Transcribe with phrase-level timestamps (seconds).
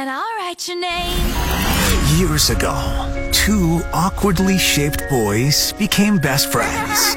[0.00, 1.18] And I'll write your name.
[2.16, 7.14] Years ago, two awkwardly shaped boys became best friends.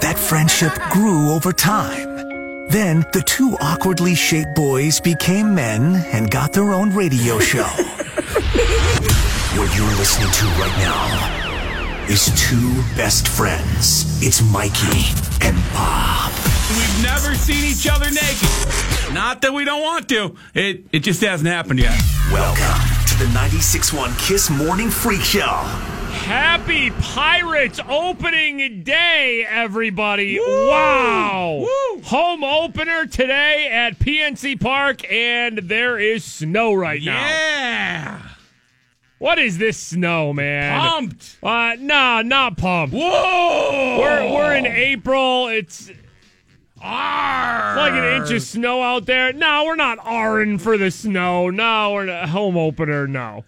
[0.00, 2.16] That friendship grew over time.
[2.68, 7.68] Then the two awkwardly shaped boys became men and got their own radio show.
[9.58, 14.22] what you're listening to right now is two best friends.
[14.22, 15.12] It's Mikey
[15.46, 16.25] and Bob.
[16.68, 19.14] We've never seen each other naked.
[19.14, 20.34] Not that we don't want to.
[20.52, 21.96] It it just hasn't happened yet.
[22.32, 22.64] Welcome
[23.06, 25.46] to the 96.1 Kiss Morning Freak Show.
[25.46, 30.40] Happy Pirates opening day, everybody.
[30.40, 31.58] Wow.
[31.60, 32.02] Woo.
[32.02, 37.28] Home opener today at PNC Park, and there is snow right now.
[37.28, 38.22] Yeah.
[39.18, 40.80] What is this snow, man?
[40.80, 41.38] Pumped.
[41.44, 42.92] Uh, nah, not pumped.
[42.92, 43.98] Whoa.
[44.00, 45.46] We're, we're in April.
[45.46, 45.92] It's
[46.82, 47.76] Arr.
[47.76, 49.32] like an inch of snow out there.
[49.32, 51.50] No, we're not R'ing for the snow.
[51.50, 52.28] No, we're not.
[52.28, 53.44] Home opener, no.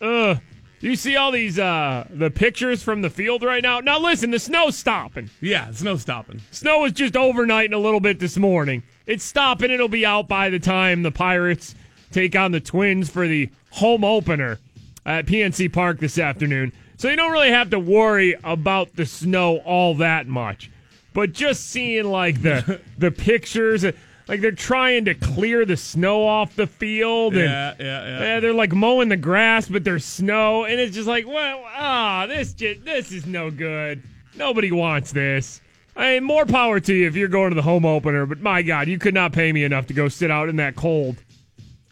[0.00, 0.40] Ugh.
[0.80, 3.80] You see all these uh the pictures from the field right now?
[3.80, 5.28] Now listen, the snow's stopping.
[5.42, 6.40] Yeah, it's no stopping.
[6.50, 8.82] Snow was just overnight and a little bit this morning.
[9.06, 9.70] It's stopping.
[9.70, 11.74] It'll be out by the time the Pirates
[12.12, 14.58] take on the Twins for the home opener
[15.04, 16.72] at PNC Park this afternoon.
[16.96, 20.70] So you don't really have to worry about the snow all that much.
[21.12, 23.84] But just seeing like the the pictures,
[24.28, 28.20] like they're trying to clear the snow off the field, and Yeah, yeah, yeah.
[28.20, 32.26] yeah, they're like mowing the grass, but there's snow, and it's just like, well, ah,
[32.28, 34.02] this just this is no good.
[34.36, 35.60] Nobody wants this.
[35.96, 38.62] I mean, more power to you if you're going to the home opener, but my
[38.62, 41.16] God, you could not pay me enough to go sit out in that cold.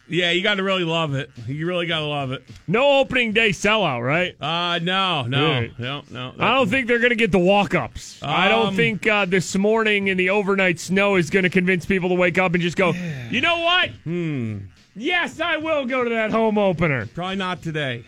[0.09, 1.29] Yeah, you got to really love it.
[1.47, 2.43] You really got to love it.
[2.67, 4.35] No opening day sellout, right?
[4.41, 5.79] Uh no, no, Right.
[5.79, 6.33] no, no.
[6.39, 8.19] I don't think they're going to get the walk ups.
[8.23, 11.85] I don't Um, think uh, this morning in the overnight snow is going to convince
[11.85, 12.93] people to wake up and just go,
[13.29, 13.89] you know what?
[14.03, 14.57] Hmm.
[14.95, 17.05] Yes, I will go to that home opener.
[17.05, 18.03] Probably not today.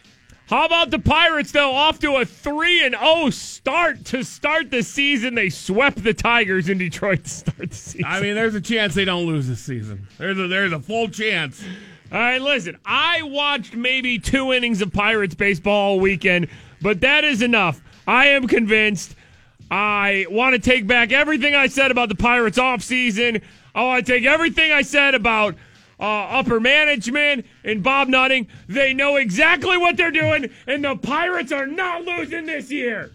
[0.48, 1.72] How about the Pirates though?
[1.72, 5.34] Off to a three and zero start to start the season.
[5.36, 8.06] They swept the Tigers in Detroit to start the season.
[8.06, 10.08] I mean, there's a chance they don't lose this season.
[10.18, 11.64] There's a there's a full chance.
[12.12, 12.78] All right, listen.
[12.86, 16.50] I watched maybe two innings of Pirates baseball all weekend,
[16.82, 17.82] but that is enough.
[18.06, 19.16] I am convinced.
[19.70, 23.42] I want to take back everything I said about the Pirates offseason.
[23.74, 25.56] I want to take everything I said about
[26.02, 28.48] uh, upper management and Bob Nutting.
[28.68, 33.12] They know exactly what they're doing, and the Pirates are not losing this year.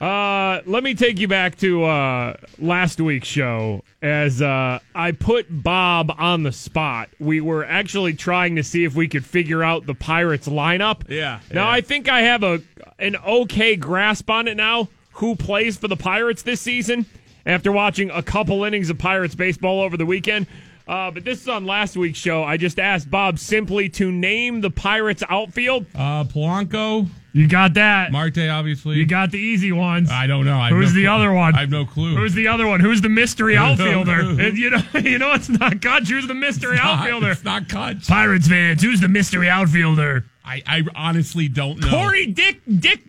[0.00, 5.46] Uh, let me take you back to uh, last week's show as uh, I put
[5.48, 7.08] Bob on the spot.
[7.20, 11.08] We were actually trying to see if we could figure out the Pirates lineup.
[11.08, 11.70] Yeah, Now yeah.
[11.70, 12.60] I think I have a
[12.98, 14.88] an okay grasp on it now.
[15.12, 17.06] Who plays for the Pirates this season?
[17.46, 20.46] After watching a couple innings of Pirates baseball over the weekend.
[20.86, 22.44] Uh, but this is on last week's show.
[22.44, 25.86] I just asked Bob simply to name the Pirates outfield.
[25.94, 28.12] Uh, Polanco, You got that.
[28.12, 28.96] Marte, obviously.
[28.96, 30.10] You got the easy ones.
[30.10, 30.58] I don't know.
[30.58, 31.10] I Who's no the clue.
[31.14, 31.54] other one?
[31.54, 32.14] I have no clue.
[32.16, 32.80] Who's the other one?
[32.80, 34.20] Who's the mystery outfielder?
[34.42, 36.08] And you know, you know, it's not Kutch.
[36.08, 37.30] Who's the mystery Not- outfielder?
[37.30, 38.06] It's not Kutch.
[38.06, 38.82] Pirates fans.
[38.82, 40.26] Who's the mystery outfielder?
[40.44, 41.88] I, I honestly don't know.
[41.88, 43.00] Corey Dick Dick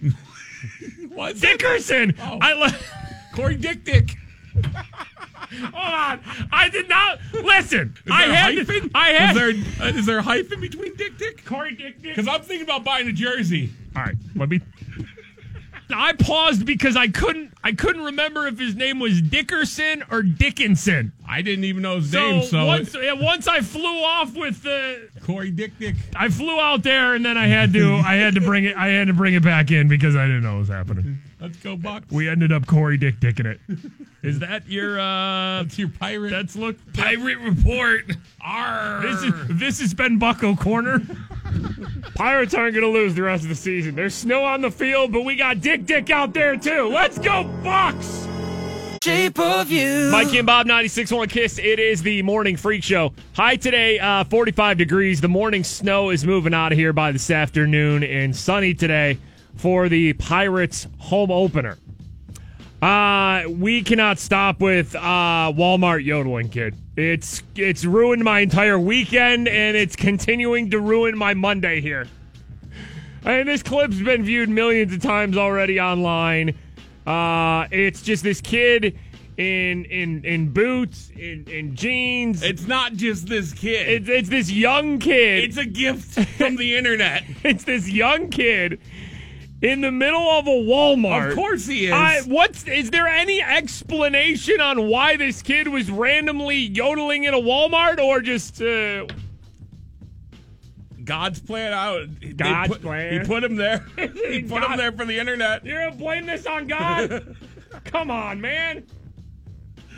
[1.08, 1.40] What's?
[1.40, 2.14] Dickerson.
[2.20, 2.38] Oh.
[2.40, 2.76] I le-
[3.34, 4.14] Corey Dick Dick.
[5.72, 6.20] hold on.
[6.52, 7.94] I did not listen.
[8.04, 8.54] Is I had.
[8.58, 8.90] hyphen?
[8.94, 9.36] I had.
[9.36, 9.42] Is
[9.78, 11.44] there, uh, is there a hyphen between Dick Dick?
[11.44, 12.14] Corey Dick Dick.
[12.16, 13.70] Because I'm thinking about buying a jersey.
[13.94, 14.60] All right, let me.
[15.88, 17.52] I paused because I couldn't.
[17.62, 21.12] I couldn't remember if his name was Dickerson or Dickinson.
[21.28, 24.62] I didn't even know his name, so once, it- yeah, once I flew off with
[24.64, 25.94] the Corey Dick Dick.
[26.16, 28.88] I flew out there and then I had to I had to bring it I
[28.88, 31.18] had to bring it back in because I didn't know what was happening.
[31.40, 32.10] Let's go Bucs.
[32.10, 33.60] We ended up Corey Dick Dicking it.
[34.22, 36.30] Is that your uh That's your pirate.
[36.30, 38.16] that's look pirate report.
[38.40, 39.02] Arr.
[39.02, 41.02] This is this has been Bucco Corner.
[42.16, 43.94] Pirates aren't gonna lose the rest of the season.
[43.94, 46.88] There's snow on the field, but we got Dick Dick out there too.
[46.88, 48.26] Let's go, Bucs!
[49.04, 50.08] Shape of you.
[50.10, 51.58] Mikey and Bob 96.1 Kiss.
[51.58, 53.12] It is the morning freak show.
[53.34, 55.20] High today, uh, 45 degrees.
[55.20, 59.18] The morning snow is moving out of here by this afternoon, and sunny today
[59.56, 61.78] for the Pirates home opener.
[62.80, 65.00] Uh, we cannot stop with uh,
[65.52, 66.76] Walmart yodeling, kid.
[66.96, 72.06] It's it's ruined my entire weekend, and it's continuing to ruin my Monday here.
[73.24, 76.56] Mean, this clip's been viewed millions of times already online.
[77.06, 78.98] Uh, it's just this kid
[79.36, 82.42] in in in boots, in, in jeans.
[82.42, 83.88] It's not just this kid.
[83.88, 85.44] it's, it's this young kid.
[85.44, 87.24] it's a gift from the internet.
[87.42, 88.80] it's this young kid
[89.62, 91.30] in the middle of a Walmart.
[91.30, 91.92] Of course he is.
[91.92, 97.38] I, what's is there any explanation on why this kid was randomly yodeling in a
[97.40, 99.06] Walmart or just uh,
[101.04, 102.06] God's plan out.
[102.36, 103.12] God's put, plan.
[103.20, 103.86] He put him there.
[103.96, 105.64] he put God- him there for the internet.
[105.64, 107.36] you're gonna blame this on God?
[107.84, 108.84] Come on, man.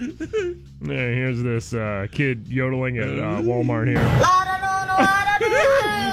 [0.80, 3.98] Yeah, here's this uh, kid yodeling at uh, Walmart here.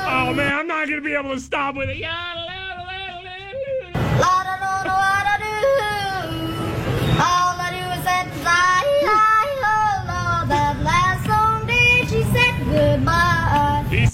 [0.07, 1.97] Oh man, I'm not gonna be able to stop with it.
[1.97, 2.05] He's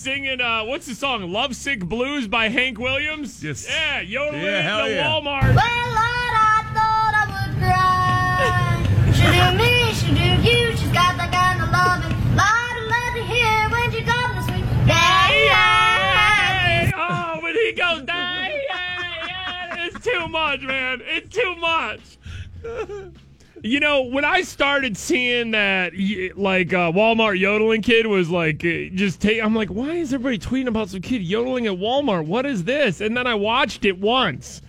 [0.01, 1.31] singing, uh, what's the song?
[1.31, 3.44] Lovesick Blues by Hank Williams?
[3.44, 3.68] Yes.
[3.69, 5.06] Yeah, yodeling Yeah, in hell the yeah.
[5.07, 5.53] Walmart.
[5.56, 8.81] Well, Lord, I thought I would cry.
[9.13, 10.13] she do me, she do
[10.50, 12.15] you, she's got that kind of loving.
[12.36, 14.65] Lot of love to hear when she comes to sweet.
[14.92, 21.01] Hey, Oh, when he goes, "Hey, hey, hey," it's too much, man.
[21.06, 22.18] It's too much.
[23.63, 25.94] You know, when I started seeing that,
[26.36, 29.44] like uh, Walmart yodeling kid was like, uh, just take.
[29.44, 32.25] I'm like, why is everybody tweeting about some kid yodeling at Walmart?
[32.25, 33.01] What is this?
[33.01, 34.62] And then I watched it once,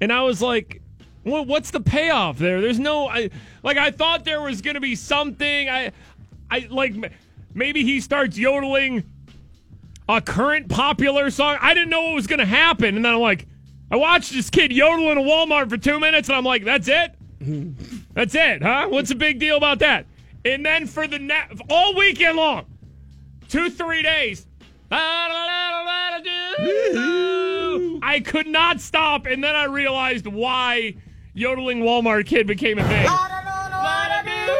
[0.00, 0.82] and I was like,
[1.22, 2.60] what's the payoff there?
[2.60, 3.30] There's no, I
[3.62, 5.68] like, I thought there was gonna be something.
[5.68, 5.92] I,
[6.50, 6.94] I like,
[7.54, 9.04] maybe he starts yodeling
[10.08, 11.58] a current popular song.
[11.60, 12.96] I didn't know what was to happen.
[12.96, 13.46] And then I'm like,
[13.90, 17.14] I watched this kid yodeling at Walmart for two minutes, and I'm like, that's it?
[18.14, 18.88] That's it, huh?
[18.88, 20.06] What's the big deal about that?
[20.44, 22.66] And then for the na- all weekend long,
[23.48, 24.46] two, three days,
[28.02, 29.26] I could not stop.
[29.26, 30.94] And then I realized why
[31.34, 33.06] yodeling Walmart kid became a thing.
[33.06, 34.52] I don't know what I do.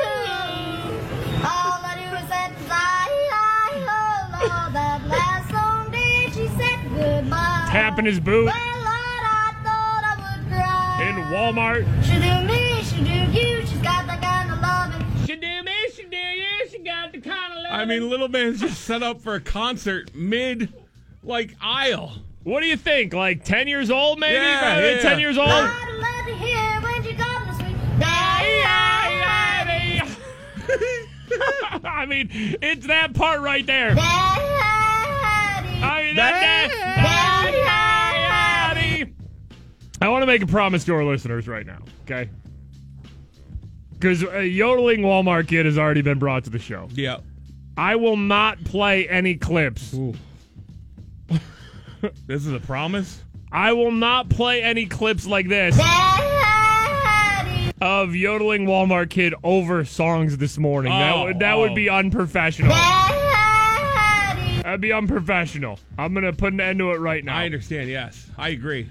[1.43, 7.69] All I do is say, I, I, that last song did she said goodbye.
[7.71, 11.85] Tapping his boot Well, Lord, I I in Walmart.
[13.01, 15.27] She do me, she do you, she's got that kind of loving.
[15.27, 18.61] She do me, she do you, she got the kind of I mean, little man's
[18.61, 20.71] just set up for a concert mid,
[21.23, 22.13] like aisle.
[22.43, 23.15] What do you think?
[23.15, 24.35] Like 10 years old, maybe?
[24.35, 25.01] Yeah, Rather yeah.
[25.01, 25.49] 10 years old?
[25.49, 27.77] Lot of love to hear when she comes to sweet.
[27.99, 28.61] Daddy,
[31.85, 32.29] I mean,
[32.61, 33.95] it's that part right there.
[33.95, 34.07] Daddy.
[35.83, 36.69] I mean, that, that,
[38.75, 39.15] Daddy.
[40.03, 42.29] I want to make a promise to our listeners right now, okay?
[44.01, 46.89] Because a yodeling Walmart kid has already been brought to the show.
[46.93, 47.19] Yeah.
[47.77, 49.95] I will not play any clips.
[52.27, 53.23] This is a promise.
[53.53, 55.79] I will not play any clips like this
[57.83, 60.93] of yodeling Walmart kid over songs this morning.
[60.93, 61.75] that Oh, would that would oh.
[61.75, 62.71] be unprofessional.
[64.63, 65.79] That'd be unprofessional.
[65.99, 67.37] I'm gonna put an end to it right now.
[67.37, 67.91] I understand.
[67.91, 68.89] Yes, I agree.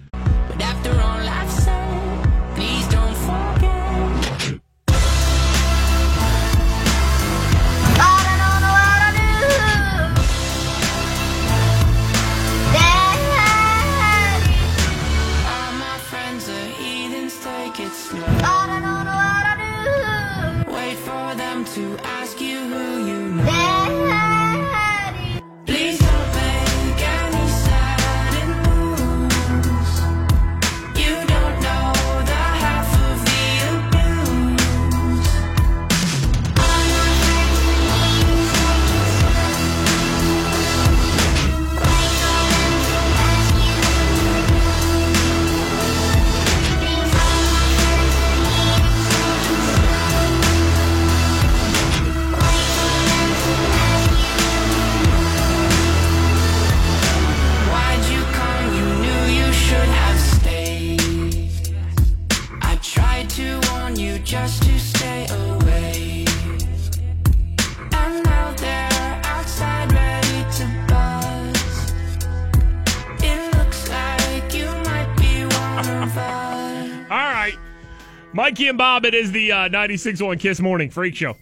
[78.59, 81.37] Mikey and Bob, it is the uh, 96.1 Kiss Morning Freak Show.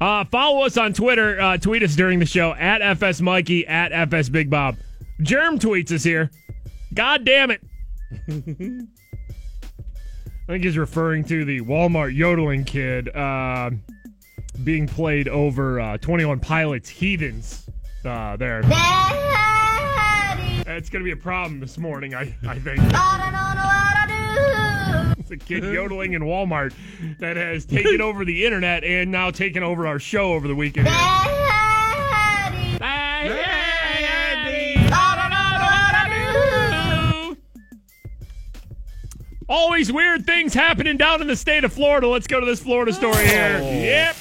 [0.00, 1.40] Uh, follow us on Twitter.
[1.40, 4.76] Uh, tweet us during the show at FS Mikey, at FS Big Bob.
[5.20, 6.30] Germ tweets us here.
[6.94, 7.60] God damn it.
[8.28, 8.86] I
[10.46, 13.70] think he's referring to the Walmart yodeling kid uh,
[14.62, 17.68] being played over uh, 21 Pilots Heathens
[18.04, 18.62] uh, there.
[18.62, 18.70] Daddy.
[20.70, 22.78] It's going to be a problem this morning, I, I think.
[22.80, 23.24] I
[25.36, 25.42] don't know what I do.
[25.42, 26.72] It's a kid yodeling in Walmart
[27.18, 30.86] that has taken over the internet and now taken over our show over the weekend.
[30.86, 31.00] Daddy.
[34.86, 37.36] I don't know what I do.
[39.48, 42.08] Always weird things happening down in the state of Florida.
[42.08, 43.60] Let's go to this Florida story here.
[43.62, 43.70] Oh.
[43.70, 44.16] Yep.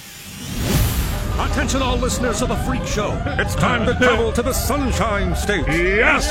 [1.43, 3.21] Attention, all listeners of the Freak Show.
[3.37, 5.65] It's time to travel to the Sunshine State.
[5.67, 6.27] Yes.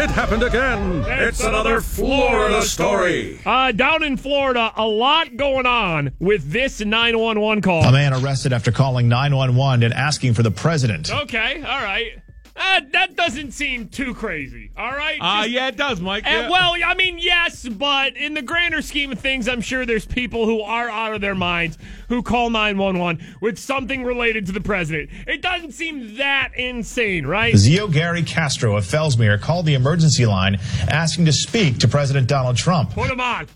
[0.00, 1.04] It happened again.
[1.06, 3.40] It's It's, another Florida story.
[3.46, 7.84] Uh, down in Florida, a lot going on with this 911 call.
[7.84, 11.10] A man arrested after calling 911 and asking for the president.
[11.12, 12.20] Okay, all right.
[12.58, 14.70] Uh, that doesn't seem too crazy.
[14.76, 15.18] All right.
[15.20, 16.24] Uh, Just- yeah, it does, Mike.
[16.26, 16.50] And, Yeah.
[16.50, 20.46] well, I mean, yes, but in the grander scheme of things, I'm sure there's people
[20.46, 21.76] who are out of their minds
[22.08, 25.10] who call 911 with something related to the president.
[25.26, 27.54] It doesn't seem that insane, right?
[27.56, 30.58] Zio Gary Castro of Fellsmere called the emergency line
[30.88, 32.90] asking to speak to President Donald Trump.
[32.92, 33.46] Put him on.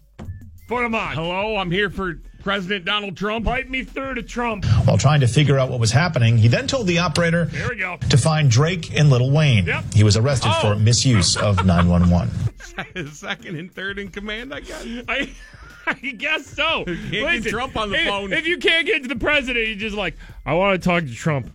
[0.69, 1.15] Put him on.
[1.15, 3.45] Hello, I'm here for President Donald Trump.
[3.45, 4.65] Pipe me through to Trump.
[4.87, 7.77] While trying to figure out what was happening, he then told the operator Here we
[7.77, 7.97] go.
[8.09, 9.67] to find Drake and Little Wayne.
[9.67, 9.95] Yep.
[9.95, 10.61] He was arrested Oh.
[10.75, 12.31] for misuse of 911.
[13.13, 14.85] Second and third in command, I guess.
[15.09, 15.31] I,
[15.87, 16.85] I guess so.
[16.85, 18.33] Can't get Trump on the if, phone.
[18.33, 20.17] If you can't get to the president, you're just like,
[20.47, 21.51] I want to talk to Trump.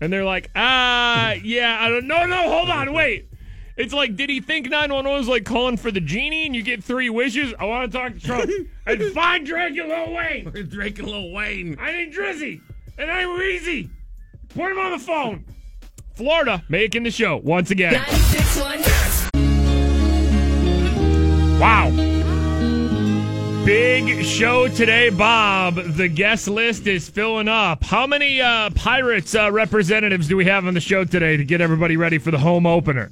[0.00, 3.28] And they're like, ah, yeah, I don't No, no, hold on, wait.
[3.76, 6.82] It's like, did he think 911 was like calling for the genie and you get
[6.82, 7.52] three wishes?
[7.58, 8.50] I want to talk to Trump.
[8.86, 10.68] and find Drake and Lil Wayne.
[10.68, 11.76] Drake and Lil Wayne.
[11.78, 12.62] I need Drizzy.
[12.96, 13.90] And I'm Weezy.
[14.48, 15.44] Put him on the phone.
[16.14, 18.02] Florida making the show once again.
[21.60, 21.90] Wow.
[23.66, 25.74] Big show today, Bob.
[25.74, 27.84] The guest list is filling up.
[27.84, 31.60] How many uh, Pirates uh, representatives do we have on the show today to get
[31.60, 33.10] everybody ready for the home opener?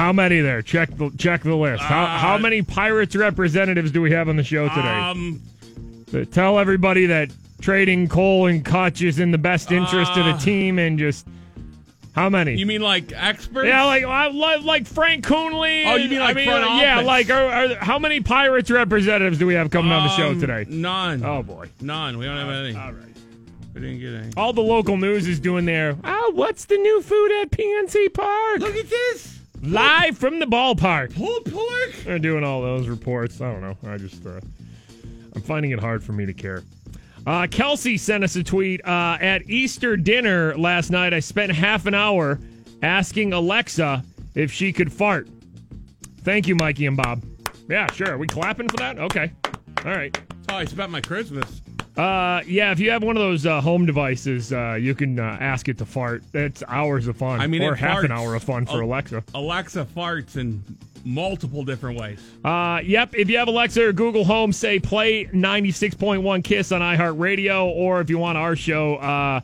[0.00, 0.62] How many there?
[0.62, 1.82] Check the check the list.
[1.82, 4.88] How, how many Pirates representatives do we have on the show today?
[4.88, 5.42] Um,
[6.32, 7.30] tell everybody that
[7.60, 11.26] trading Cole and Kutch is in the best interest of the team and just
[12.14, 12.54] how many?
[12.54, 13.68] you mean like experts?
[13.68, 15.84] yeah, like I like, like Frank Coonelly.
[15.86, 17.06] Oh, you mean I like mean, front uh, yeah, office.
[17.06, 20.40] like are, are, how many Pirates representatives do we have coming on the show Um,
[20.40, 20.64] today?
[20.66, 21.22] None.
[21.22, 22.16] Oh boy, None.
[22.16, 22.74] We don't have any.
[22.74, 23.04] all right.
[23.74, 24.32] We didn't get any.
[24.38, 25.94] All the local news is doing there.
[26.04, 28.60] Oh, what's the new food at PNC Park?
[28.60, 29.39] Look at this.
[29.62, 31.14] Live from the ballpark.
[32.04, 33.40] They're doing all those reports.
[33.40, 33.76] I don't know.
[33.86, 34.40] I just, uh,
[35.34, 36.62] I'm finding it hard for me to care.
[37.26, 38.84] Uh, Kelsey sent us a tweet.
[38.86, 42.40] Uh, at Easter dinner last night, I spent half an hour
[42.82, 44.02] asking Alexa
[44.34, 45.28] if she could fart.
[46.22, 47.22] Thank you, Mikey and Bob.
[47.68, 48.12] Yeah, sure.
[48.12, 48.98] Are we clapping for that?
[48.98, 49.30] Okay.
[49.84, 50.18] All right.
[50.48, 51.60] How I spent my Christmas.
[52.00, 55.36] Uh, yeah, if you have one of those uh, home devices, uh, you can uh,
[55.38, 56.22] ask it to fart.
[56.32, 57.40] That's hours of fun.
[57.40, 58.80] I mean, or half an hour of fun for.
[58.80, 59.22] Alexa.
[59.34, 60.62] Alexa farts in
[61.04, 62.18] multiple different ways.
[62.42, 63.14] Uh, yep.
[63.14, 67.66] If you have Alexa or Google Home, say play 96.1 Kiss on iHeartRadio.
[67.66, 69.42] Or if you want our show, uh,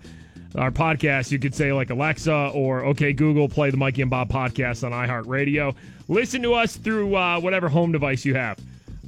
[0.55, 4.31] our podcast, you could say like Alexa or okay, Google, play the Mikey and Bob
[4.31, 5.75] podcast on iHeartRadio.
[6.09, 8.59] Listen to us through uh, whatever home device you have.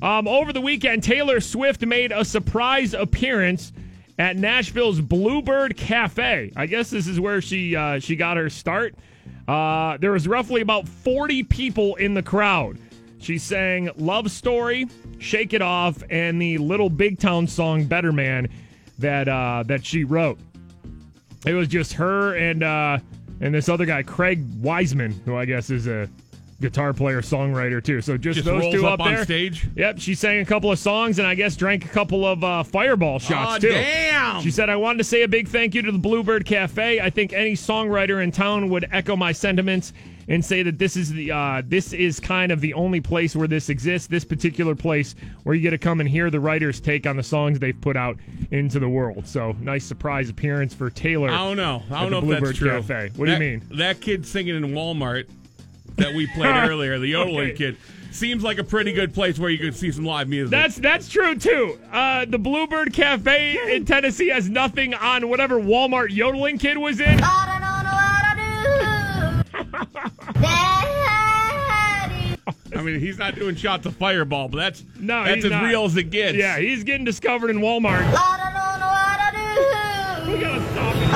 [0.00, 3.72] Um, over the weekend, Taylor Swift made a surprise appearance
[4.18, 6.52] at Nashville's Bluebird Cafe.
[6.54, 8.94] I guess this is where she uh, she got her start.
[9.46, 12.78] Uh, there was roughly about 40 people in the crowd.
[13.18, 14.86] She sang Love Story,
[15.18, 18.48] Shake It Off, and the Little Big Town song Better Man
[18.98, 20.38] that uh, that she wrote.
[21.46, 22.98] It was just her and uh,
[23.40, 26.08] and this other guy, Craig Wiseman, who I guess is a
[26.60, 28.00] guitar player, songwriter too.
[28.00, 29.24] So just, Just those two up up, on there.
[29.24, 29.68] stage?
[29.76, 32.62] Yep, she sang a couple of songs and I guess drank a couple of uh,
[32.62, 33.70] fireball shots Aw, too.
[33.70, 34.42] damn.
[34.42, 37.00] She said, "I wanted to say a big thank you to the Bluebird Cafe.
[37.00, 39.92] I think any songwriter in town would echo my sentiments."
[40.30, 43.48] And say that this is the uh, this is kind of the only place where
[43.48, 44.06] this exists.
[44.08, 47.22] This particular place where you get to come and hear the writers' take on the
[47.22, 48.18] songs they've put out
[48.50, 49.26] into the world.
[49.26, 51.30] So nice surprise appearance for Taylor.
[51.30, 51.82] I don't know.
[51.90, 52.68] I don't know if that's true.
[52.68, 53.12] Cafe.
[53.16, 53.62] What do you mean?
[53.70, 55.28] That kid singing in Walmart
[55.98, 57.56] that we played earlier, the yodeling Okay.
[57.56, 57.76] kid,
[58.10, 60.50] seems like a pretty good place where you could see some live music.
[60.50, 61.78] That's that's true too.
[61.92, 67.20] Uh, the Bluebird Cafe in Tennessee has nothing on whatever Walmart yodeling kid was in.
[67.22, 68.34] I don't know what I
[72.72, 72.78] do.
[72.78, 75.64] I mean, he's not doing shots of fireball, but that's No, that's as not.
[75.64, 76.36] real as it gets.
[76.36, 78.02] Yeah, he's getting discovered in Walmart.
[78.02, 80.32] I don't know what I do.
[80.32, 81.08] We gotta stop it.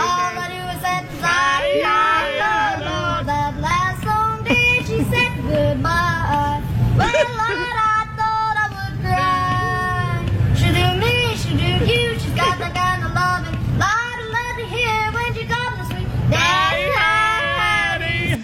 [5.52, 6.62] Goodbye?
[6.96, 10.24] Well, Lord, I thought I would cry.
[10.56, 12.18] She do me, she do you.
[12.18, 13.54] She's got that kind of loving.
[13.78, 18.42] Lot of love to hear when she comes to sweet daddy.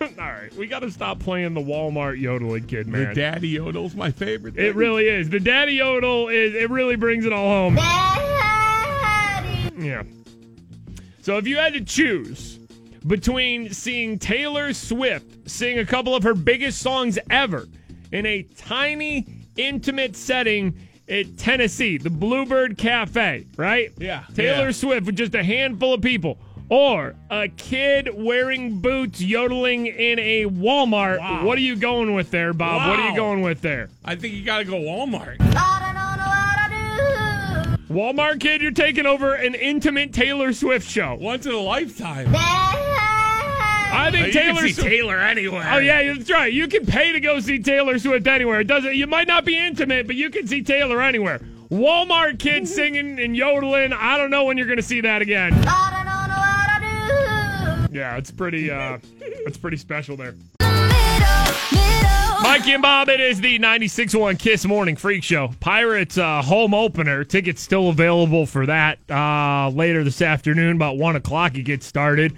[0.20, 3.00] All right, we gotta stop playing the Walmart yodeling kid, man.
[3.00, 3.14] The man.
[3.14, 4.56] daddy yodel's my favorite.
[4.58, 5.28] it really is.
[5.28, 6.54] The daddy yodel is.
[6.54, 7.74] It really brings it all home.
[7.74, 9.70] Daddy.
[9.86, 10.02] Yeah.
[11.22, 12.57] So if you had to choose
[13.06, 17.68] between seeing Taylor Swift sing a couple of her biggest songs ever
[18.12, 19.26] in a tiny,
[19.56, 20.78] intimate setting
[21.08, 23.92] at Tennessee, the Bluebird Cafe, right?
[23.98, 24.72] Yeah, Taylor yeah.
[24.72, 26.38] Swift with just a handful of people.
[26.70, 31.18] Or a kid wearing boots yodeling in a Walmart.
[31.18, 31.46] Wow.
[31.46, 32.90] What are you going with there, Bob?
[32.90, 33.88] What are you going with there?
[34.04, 35.36] I think you got to go Walmart.
[35.40, 35.77] I
[37.88, 41.16] Walmart kid, you're taking over an intimate Taylor Swift show.
[41.20, 42.28] Once in a lifetime.
[43.90, 44.88] I think You can Taylor see Swift.
[44.88, 45.66] Taylor anywhere.
[45.72, 46.52] Oh yeah, that's right.
[46.52, 48.60] You can pay to go see Taylor Swift anywhere.
[48.60, 48.94] It doesn't.
[48.94, 51.40] You might not be intimate, but you can see Taylor anywhere.
[51.70, 53.94] Walmart kids singing and yodeling.
[53.94, 55.54] I don't know when you're going to see that again.
[55.66, 57.98] I don't know what I do.
[57.98, 58.70] Yeah, it's pretty.
[58.70, 60.34] uh It's pretty special there.
[60.60, 62.27] Middle, middle.
[62.42, 65.52] Mikey and Bob, it is the 96.1 Kiss Morning Freak Show.
[65.60, 67.24] Pirates uh, home opener.
[67.24, 72.36] Tickets still available for that uh, later this afternoon, about 1 o'clock it gets started.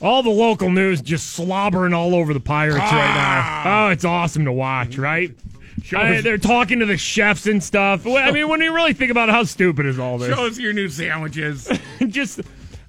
[0.00, 3.86] All the local news just slobbering all over the Pirates right now.
[3.86, 5.34] Oh, it's awesome to watch, right?
[5.96, 8.06] I- they're talking to the chefs and stuff.
[8.06, 10.34] I mean, when you really think about it, how stupid is all this?
[10.34, 11.70] Show us your new sandwiches.
[12.08, 12.40] just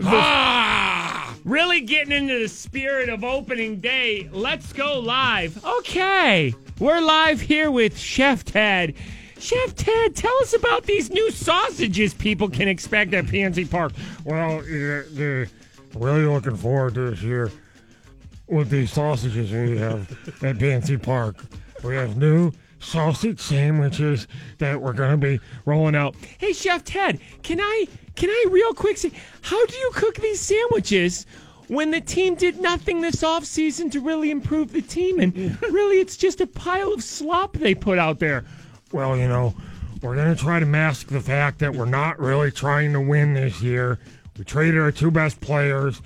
[0.04, 1.19] ah!
[1.46, 5.64] Really getting into the spirit of opening day, let's go live.
[5.64, 8.94] Okay, we're live here with Chef Ted.
[9.40, 13.94] Chef Ted, tell us about these new sausages people can expect at PNC Park.
[14.26, 15.48] Well, they're
[15.96, 17.50] really looking forward to this year
[18.48, 20.12] with these sausages we have
[20.44, 21.38] at PNC Park.
[21.86, 24.28] We have new sausage sandwiches
[24.58, 26.16] that we're going to be rolling out.
[26.38, 27.86] Hey, Chef Ted, can I
[28.20, 29.12] can I real quick say
[29.42, 31.26] how do you cook these sandwiches?
[31.68, 36.18] When the team did nothing this offseason to really improve the team, and really it's
[36.18, 38.44] just a pile of slop they put out there.
[38.92, 39.54] Well, you know,
[40.02, 43.36] we're going to try to mask the fact that we're not really trying to win
[43.36, 44.00] this year.
[44.38, 46.02] We traded our two best players.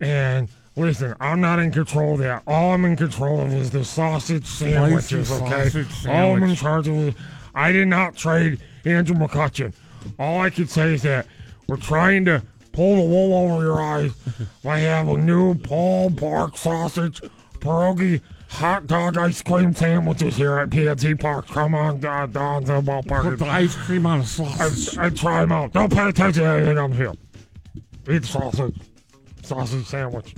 [0.00, 2.42] And listen, I'm not in control of that.
[2.46, 5.70] All I'm in control of is the sausage sandwiches, okay?
[5.70, 7.14] sausage All I'm in charge of is
[7.54, 9.72] I did not trade Andrew McCutchen.
[10.18, 11.26] All I can say is that
[11.66, 12.42] we're trying to
[12.72, 14.12] pull the wool over your eyes
[14.64, 17.20] I have a new Paul Park sausage,
[17.60, 21.48] pierogi, hot dog ice cream sandwiches here at PNC Park.
[21.48, 23.22] Come on down to the ballpark.
[23.22, 24.96] Put the ice cream on a sausage.
[24.96, 25.72] and, and try them out.
[25.72, 27.12] Don't pay attention to anything I'm here.
[28.10, 28.76] Eat sausage.
[29.42, 30.34] Sausage sandwich.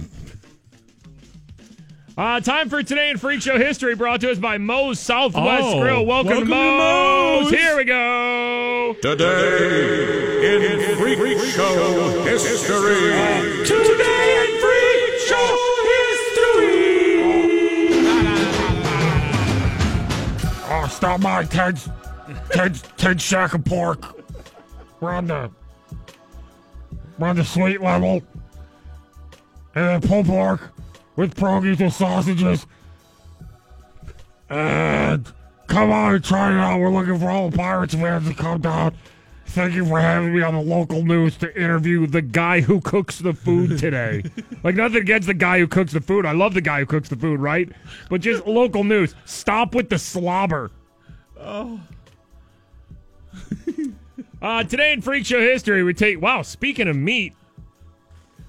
[2.17, 5.81] Uh, time for today in Freak Show history, brought to us by Moe's Southwest Oh,
[5.81, 6.07] Grill.
[6.07, 7.43] Welcome, welcome to to Moe's.
[7.47, 7.51] Moe's.
[7.51, 8.95] Here we go.
[9.03, 13.65] Today in Freak Show history.
[13.67, 15.59] Today in Freak Show
[15.91, 17.25] history.
[20.71, 21.89] Oh, stop by Ted's.
[22.51, 24.17] Ted's, Ted's Shack of Pork.
[25.01, 25.51] We're on the.
[27.19, 28.23] We're on the sweet level.
[29.75, 30.74] And then pulled pork
[31.17, 32.67] with pierogies with sausages.
[34.49, 35.31] And
[35.67, 36.81] come on and try it out.
[36.81, 38.95] We're looking for all the Pirates fans to come down.
[39.47, 43.21] Thank you for having me on the local news to interview the guy who cooks
[43.21, 44.25] the food today.
[44.65, 46.27] like nothing against the guy who cooks the food.
[46.27, 47.69] I love the guy who cooks the food, right?
[48.11, 49.15] But just local news.
[49.25, 50.73] Stop with the slobber.
[51.39, 51.81] Oh.
[54.43, 56.43] uh, today in Freak Show history, we take wow.
[56.43, 57.35] Speaking of meat,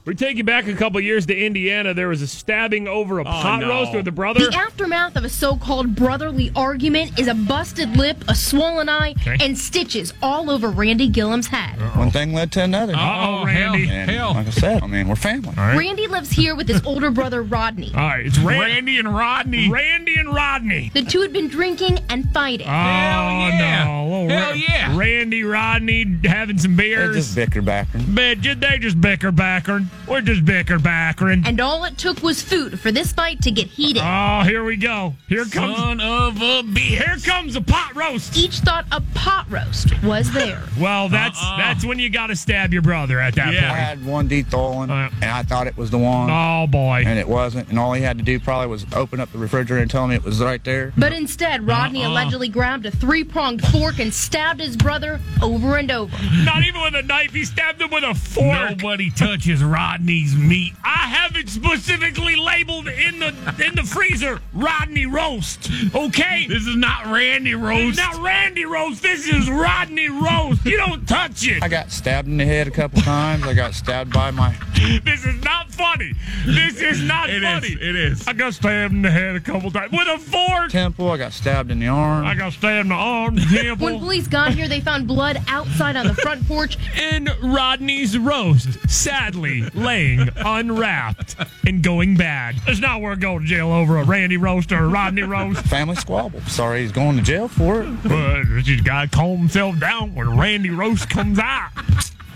[0.06, 1.94] we take you back a couple years to Indiana.
[1.94, 3.70] There was a stabbing over a oh, pot no.
[3.70, 4.40] roast with a brother.
[4.52, 9.16] The aftermath of a so called brotherly argument is a busted lip, a swollen eye,
[9.22, 9.38] Okay.
[9.44, 11.80] and stitches all over Randy Gillum's head.
[11.98, 12.94] One thing led to another.
[12.94, 13.90] Uh-oh, Randy.
[13.90, 14.34] And hell.
[14.36, 15.54] like I said, I mean, we're family.
[15.58, 17.92] Randy lives here with his older brother Rodney.
[17.96, 19.70] All right, it's Ran- Randy and Rodney.
[19.70, 20.92] Randy and Rodney.
[20.94, 22.68] The two had been drinking and fighting.
[22.68, 23.86] Oh yeah.
[23.86, 24.06] no!
[24.08, 24.98] Little Hell Ra- yeah.
[24.98, 27.16] Randy, Rodney having some beers.
[27.16, 27.88] They just bicker back.
[28.10, 29.88] but ju- they just bicker backering.
[30.08, 31.48] We're just bicker backering.
[31.48, 34.04] and all it took was food for this fight to get heated.
[34.06, 35.14] Oh, here we go.
[35.28, 35.76] Here comes.
[35.78, 36.78] Son of a bitch.
[36.78, 38.38] Here comes a pot roast.
[38.38, 40.62] Each thought a pot roast was there.
[40.80, 41.58] Well, that's Uh-uh.
[41.58, 43.58] that's when you got to stab your brother at that point.
[43.64, 45.10] I had one detholing, Uh.
[45.22, 46.32] and I thought it was the one, point.
[46.38, 47.04] Oh boy.
[47.08, 47.70] and it wasn't.
[47.70, 50.16] And all he had to do probably was open up the refrigerator and tell me
[50.16, 50.92] it was right there.
[50.98, 52.12] But instead, Rodney Uh-uh.
[52.12, 56.16] allegedly grabbed a three pronged fork and stabbed his brother over and over.
[56.44, 57.32] Not even with a knife.
[57.32, 58.70] He stabbed him with a fork.
[58.78, 60.74] Nobody touches Rodney's meat.
[60.84, 63.28] I have it specifically labeled in the
[63.64, 64.40] in the freezer.
[64.52, 65.70] Rodney roast.
[65.94, 66.48] Okay.
[66.50, 67.98] This is not Randy It's roast.
[67.98, 69.04] not Randy roast.
[69.04, 70.66] This is Rodney roast.
[70.66, 71.62] You don't touch it.
[71.62, 73.44] I got stabbed in the head a couple times.
[73.46, 74.56] I got stabbed by my.
[75.04, 76.14] This is not funny.
[76.48, 77.68] This is not It funny.
[77.68, 77.74] is.
[77.76, 78.28] It is.
[78.28, 80.72] I got stabbed in the head a couple times with a fork.
[80.72, 81.12] temple.
[81.12, 82.26] I got stabbed in the arm.
[82.26, 83.86] I got stabbed in the arm, temple.
[83.86, 88.78] When police got here, they found blood outside on the front porch in Rodney's roast.
[88.90, 91.36] Sadly, laying unwrapped
[91.66, 92.56] and going bad.
[92.68, 95.62] It's not worth going to jail over a Randy roast or a Rodney roast.
[95.66, 96.42] Family squabble.
[96.42, 98.04] Sorry he's going to jail for it.
[98.04, 101.72] But he's got to calm himself down when Randy roast comes out.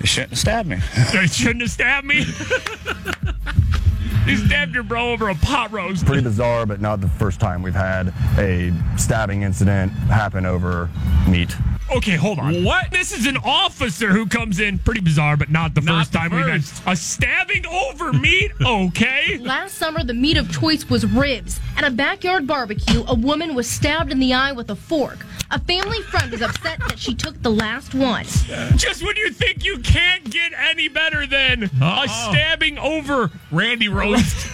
[0.02, 0.78] He shouldn't have stabbed me.
[1.12, 2.26] They shouldn't have stabbed me.
[4.26, 6.06] he stabbed your bro over a pot roast.
[6.06, 10.90] Pretty bizarre, but not the first time we've had a stabbing incident happen over
[11.28, 11.56] meat.
[11.96, 12.64] Okay, hold on.
[12.64, 12.92] What?
[12.92, 14.78] This is an officer who comes in.
[14.78, 18.52] Pretty bizarre, but not the Not first the time we've had a stabbing over meat.
[18.70, 19.38] Okay.
[19.40, 21.60] Last summer, the meat of choice was ribs.
[21.78, 25.26] At a backyard barbecue, a woman was stabbed in the eye with a fork.
[25.52, 28.26] A family friend is upset that she took the last one.
[28.76, 34.48] Just when you think you can't get any better than a stabbing over Randy roast.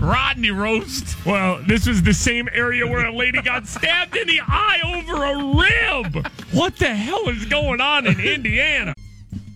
[0.00, 1.24] Rodney roast.
[1.24, 5.24] Well, this was the same area where a lady got stabbed in the eye over
[5.24, 6.26] a rib.
[6.52, 8.94] What the hell is going on in Indiana?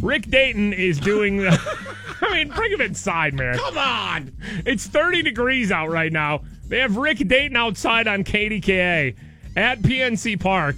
[0.00, 1.50] Rick Dayton is doing the.
[2.22, 3.56] I mean, bring him inside, man.
[3.58, 4.32] Come on.
[4.66, 6.42] It's 30 degrees out right now.
[6.68, 9.16] They have Rick Dayton outside on KDKA
[9.56, 10.76] at PNC Park.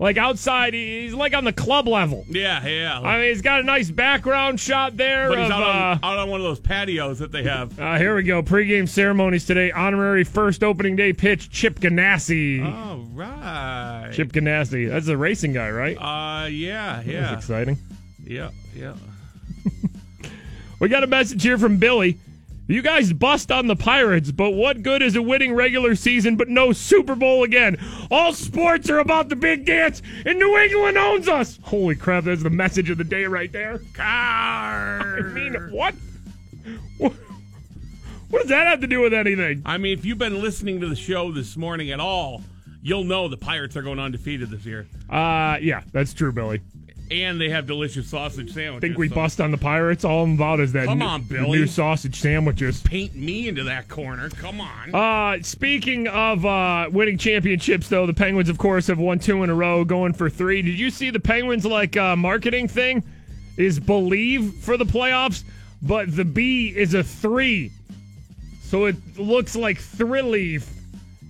[0.00, 2.24] Like outside, he's like on the club level.
[2.28, 3.00] Yeah, yeah.
[3.00, 5.28] I mean, he's got a nice background shot there.
[5.28, 7.78] but he's of, out on, uh, out on one of those patios that they have.
[7.80, 8.40] uh, here we go.
[8.40, 9.72] Pregame ceremonies today.
[9.72, 12.64] Honorary first opening day pitch, Chip Ganassi.
[12.64, 14.10] All right.
[14.12, 14.88] Chip Ganassi.
[14.88, 15.96] That's a racing guy, right?
[15.96, 17.34] Uh, yeah, That's yeah.
[17.36, 17.76] exciting.
[18.24, 18.94] Yeah, yeah.
[20.80, 22.18] We got a message here from Billy.
[22.70, 26.48] You guys bust on the Pirates, but what good is a winning regular season but
[26.48, 27.78] no Super Bowl again?
[28.10, 31.58] All sports are about the big dance, and New England owns us.
[31.62, 33.80] Holy crap, that's the message of the day right there.
[33.94, 35.18] Car.
[35.18, 35.94] I mean, what?
[36.98, 37.14] What,
[38.28, 39.62] what does that have to do with anything?
[39.64, 42.42] I mean, if you've been listening to the show this morning at all,
[42.82, 44.86] you'll know the Pirates are going undefeated this year.
[45.08, 46.60] Uh, yeah, that's true, Billy.
[47.10, 48.76] And they have delicious sausage sandwiches.
[48.76, 50.04] I think we so bust on the Pirates?
[50.04, 51.58] All I'm about is that Come new, on, Billy.
[51.60, 52.82] new sausage sandwiches.
[52.82, 54.28] Paint me into that corner.
[54.30, 54.94] Come on.
[54.94, 59.48] Uh, speaking of uh, winning championships, though, the Penguins, of course, have won two in
[59.50, 60.60] a row, going for three.
[60.60, 63.02] Did you see the Penguins like uh, marketing thing?
[63.56, 65.42] Is believe for the playoffs,
[65.82, 67.72] but the B is a three,
[68.62, 70.64] so it looks like Thrillieve.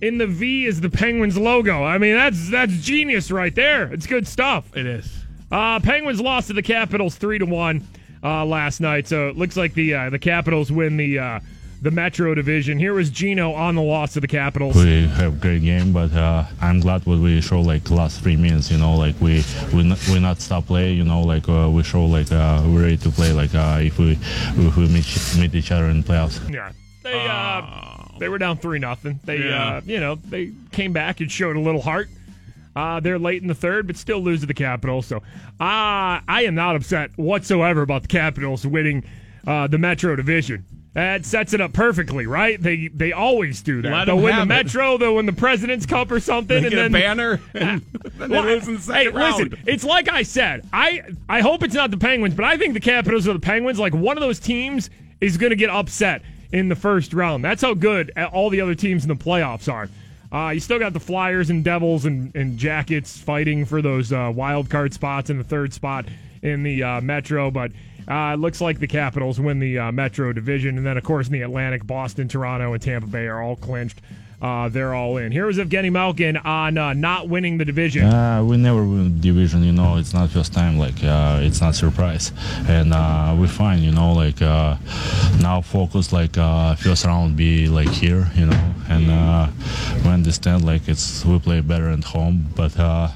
[0.01, 1.83] In the V is the Penguins logo.
[1.83, 3.91] I mean, that's that's genius right there.
[3.91, 4.77] It's good stuff.
[4.77, 5.18] it is.
[5.51, 7.87] Uh, Penguins lost to the Capitals three to one
[8.23, 11.39] uh, last night, so it looks like the uh, the Capitals win the uh,
[11.81, 12.77] the Metro Division.
[12.77, 14.75] Here was Geno on the loss to the Capitals.
[14.75, 18.35] We have a great game, but uh, I'm glad what we show like last three
[18.35, 18.69] minutes.
[18.69, 20.91] You know, like we we not, we not stop play.
[20.93, 23.31] You know, like uh, we show like uh, we're ready to play.
[23.31, 25.07] Like uh, if we if we meet
[25.39, 26.37] meet each other in playoffs.
[26.53, 29.19] Yeah, they uh, they were down three nothing.
[29.23, 29.77] They Yeah.
[29.77, 32.09] uh, you know they came back and showed a little heart.
[32.79, 35.05] Uh, they're late in the third, but still lose to the Capitals.
[35.05, 35.21] So uh,
[35.59, 39.03] I am not upset whatsoever about the Capitals winning
[39.45, 40.65] uh, the Metro Division.
[40.93, 42.61] That sets it up perfectly, right?
[42.61, 43.91] They they always do that.
[43.91, 44.45] Let they'll win the it.
[44.45, 47.81] Metro, they'll win the President's Cup or something, They and get a then banner, and
[48.17, 49.51] then Well, hey, round.
[49.51, 50.67] listen, it's like I said.
[50.73, 53.77] I I hope it's not the Penguins, but I think the Capitals or the Penguins,
[53.79, 54.89] like one of those teams,
[55.21, 57.45] is going to get upset in the first round.
[57.45, 59.89] That's how good all the other teams in the playoffs are.
[60.31, 64.31] Uh, you still got the Flyers and Devils and, and Jackets fighting for those uh,
[64.33, 66.05] wild card spots in the third spot
[66.41, 67.71] in the uh, Metro, but
[68.07, 71.27] uh, it looks like the Capitals win the uh, Metro division, and then of course
[71.27, 74.01] in the Atlantic, Boston, Toronto, and Tampa Bay are all clinched.
[74.41, 75.33] Uh, they're all in.
[75.33, 78.05] Here is Evgeny Malkin on uh, not winning the division.
[78.05, 79.97] Uh, we never win division, you know.
[79.97, 82.31] It's not first time, like uh, it's not surprise,
[82.67, 84.13] and uh, we're fine, you know.
[84.13, 84.77] Like uh,
[85.41, 89.47] now, focus like uh, first round be like here, you know, and uh,
[90.05, 93.09] we understand like it's we play better at home, but uh,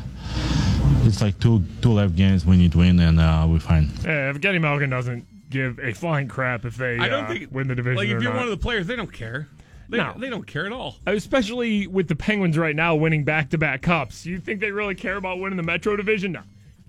[1.05, 3.89] it's like two two left games we need to win, and uh, we're fine.
[4.03, 7.69] Yeah, Evgeny Malkin doesn't give a flying crap if they I don't uh, think win
[7.69, 8.39] the division Like or if you're not.
[8.39, 9.47] one of the players, they don't care.
[9.93, 10.13] They, No.
[10.17, 10.97] they don't care at all.
[11.05, 14.25] Especially with the Penguins right now winning back-to-back cups.
[14.25, 16.31] You think they really care about winning the Metro Division?
[16.33, 16.41] No,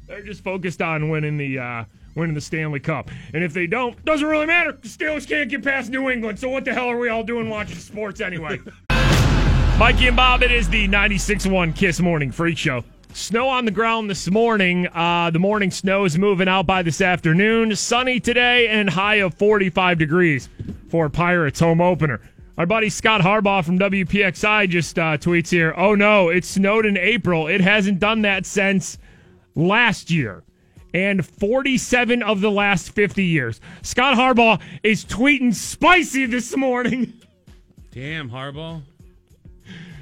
[0.09, 3.11] they're just focused on winning the uh, winning the Stanley Cup.
[3.35, 4.73] And if they don't, doesn't really matter.
[4.73, 6.39] The Steelers can't get past New England.
[6.39, 8.59] So what the hell are we all doing watching sports anyway?
[9.79, 12.85] Mikey and Bob, it is the 96-1 Kiss Morning Freak Show.
[13.13, 14.87] Snow on the ground this morning.
[14.89, 17.75] Uh, the morning snow is moving out by this afternoon.
[17.77, 20.49] Sunny today and high of 45 degrees
[20.91, 22.21] for Pirates home opener.
[22.57, 26.97] Our buddy Scott Harbaugh from WPXI just uh, tweets here Oh no, it snowed in
[26.97, 27.47] April.
[27.49, 28.97] It hasn't done that since
[29.57, 30.45] last year
[30.93, 33.61] and 47 of the last 50 years.
[33.83, 37.13] Scott Harbaugh is tweeting spicy this morning.
[37.91, 38.83] Damn, Harbaugh.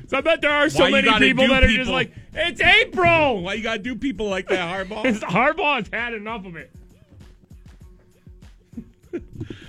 [0.09, 2.61] So I bet there are so Why many people that are people- just like, it's
[2.61, 3.41] April.
[3.43, 5.05] Why you gotta do people like that, Harbaugh?
[5.23, 6.71] Harbaugh has had enough of it.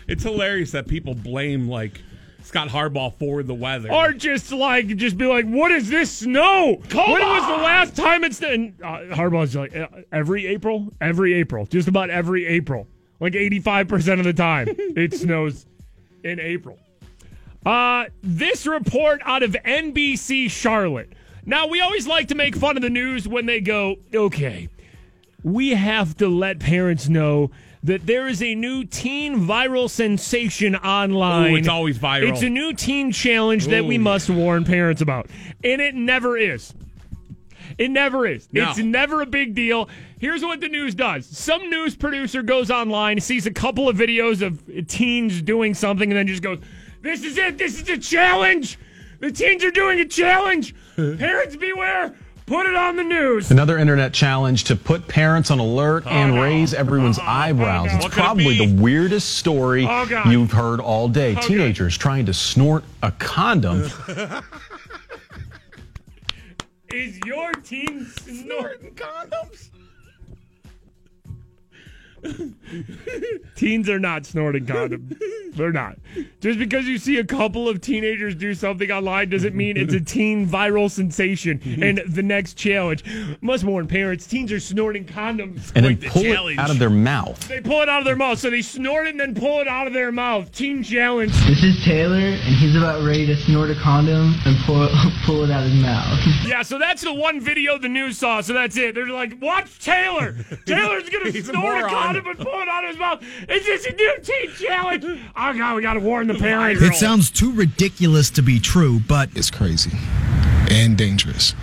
[0.06, 2.02] It's hilarious that people blame like
[2.44, 3.92] Scott Harbaugh for the weather.
[3.92, 6.82] Or just like, just be like, what is this snow?
[6.92, 11.66] when was the last time it's and uh, Harbaugh's like uh, every April, every April,
[11.66, 12.88] just about every April,
[13.20, 15.66] like eighty five percent of the time it snows
[16.24, 16.78] in April.
[17.66, 21.14] Uh, this report out of NBC Charlotte.
[21.46, 24.70] Now we always like to make fun of the news when they go, okay,
[25.44, 27.52] we have to let parents know
[27.84, 31.52] that there is a new teen viral sensation online.
[31.52, 32.30] Ooh, it's always viral.
[32.30, 35.28] It's a new teen challenge that we must warn parents about.
[35.64, 36.74] And it never is.
[37.78, 38.48] It never is.
[38.52, 38.70] No.
[38.70, 39.90] It's never a big deal.
[40.20, 41.26] Here's what the news does.
[41.26, 46.18] Some news producer goes online, sees a couple of videos of teens doing something, and
[46.18, 46.60] then just goes,
[47.02, 47.58] This is it.
[47.58, 48.78] This is a challenge.
[49.20, 50.76] The teens are doing a challenge.
[50.96, 52.14] Parents beware.
[52.46, 53.52] Put it on the news.
[53.52, 57.88] Another internet challenge to put parents on alert and oh, raise everyone's oh, eyebrows.
[57.92, 57.96] Oh, no.
[57.98, 61.36] It's could it probably the weirdest story Oh, you've heard all day.
[61.36, 63.90] Teenagers trying to snort a condom.
[66.94, 69.70] Is your teen snorting condoms?
[73.56, 75.18] Teens are not snorting condoms.
[75.56, 75.98] They're not.
[76.42, 80.00] Just because you see a couple of teenagers do something online doesn't mean it's a
[80.14, 81.62] teen viral sensation.
[81.82, 83.04] And the next challenge
[83.42, 85.72] must warn parents: teens are snorting condoms.
[85.76, 86.58] and Like then the pull challenge.
[86.58, 87.48] it out of their mouth.
[87.48, 88.40] They pull it out of their mouth.
[88.40, 90.52] So they snort it and then pull it out of their mouth.
[90.52, 91.32] Teen challenge.
[91.46, 94.90] This is Taylor, and he's about ready to snort a condom and pull,
[95.26, 96.20] pull it out of his mouth.
[96.48, 98.42] Yeah, so that's the one video the news saw.
[98.42, 98.96] So that's it.
[98.96, 100.36] They're like, watch Taylor.
[100.66, 103.22] Taylor's gonna He's a snort a condom and pull it out his mouth.
[103.50, 105.04] Is this a new teen challenge?
[105.06, 106.82] Oh god, we gotta warn the parents.
[106.82, 109.92] It sounds too ridiculous to be true, but it's crazy
[110.72, 111.54] and dangerous.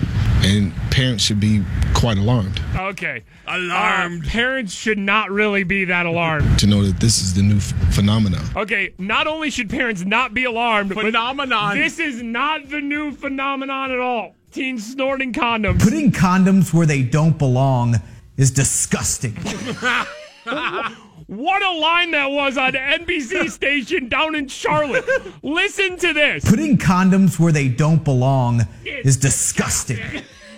[0.42, 1.62] And parents should be
[1.94, 3.22] quite alarmed Okay.
[3.46, 4.24] Alarmed.
[4.24, 6.58] Uh, parents should not really be that alarmed.
[6.60, 8.42] to know that this is the new f- phenomenon.
[8.56, 11.74] Okay, not only should parents not be alarmed, Phenomenon.
[11.76, 14.34] but this is not the new phenomenon at all.
[14.52, 15.80] Teens snorting condoms.
[15.82, 17.96] Putting condoms where they don't belong
[18.36, 19.36] is disgusting.
[21.30, 25.04] What a line that was on NBC station down in Charlotte.
[25.44, 26.44] Listen to this.
[26.44, 30.00] Putting condoms where they don't belong is disgusting.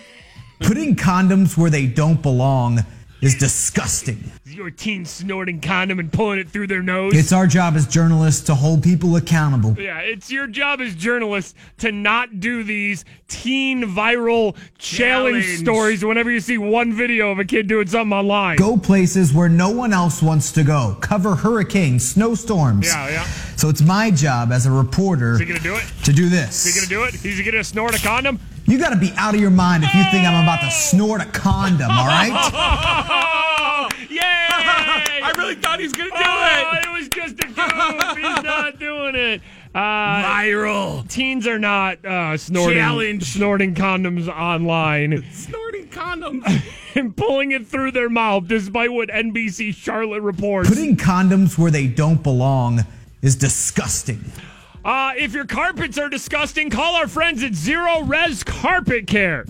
[0.61, 2.85] Putting condoms where they don't belong
[3.23, 4.21] is disgusting.
[4.45, 7.13] Your teen snorting condom and pulling it through their nose.
[7.15, 9.75] It's our job as journalists to hold people accountable.
[9.79, 15.59] Yeah, it's your job as journalists to not do these teen viral challenge, Challenge.
[15.59, 18.57] stories whenever you see one video of a kid doing something online.
[18.57, 20.97] Go places where no one else wants to go.
[20.99, 22.87] Cover hurricanes, snowstorms.
[22.87, 23.23] Yeah, yeah.
[23.55, 25.83] So it's my job as a reporter Is he gonna do it?
[26.03, 26.65] to do Is this.
[26.65, 27.25] he gonna do it?
[27.25, 28.39] Is he gonna snort a condom?
[28.65, 31.25] You gotta be out of your mind if you think I'm about to snort a
[31.25, 32.31] condom, all right?
[32.33, 33.89] Oh!
[34.09, 34.21] Yay!
[34.21, 36.85] I really thought he was gonna do Oh, it.
[36.85, 38.17] it was just a goof.
[38.17, 39.41] He's not doing it.
[39.75, 41.07] Uh, Viral.
[41.09, 43.23] Teens are not uh, snorting Challenge.
[43.23, 46.45] snorting condoms online Snorting condoms.
[46.95, 50.69] and pulling it through their mouth, despite what NBC Charlotte reports.
[50.69, 52.85] Putting condoms where they don't belong
[53.21, 54.23] is disgusting.
[54.83, 59.45] Uh, if your carpets are disgusting, call our friends at Zerorez Carpet Care.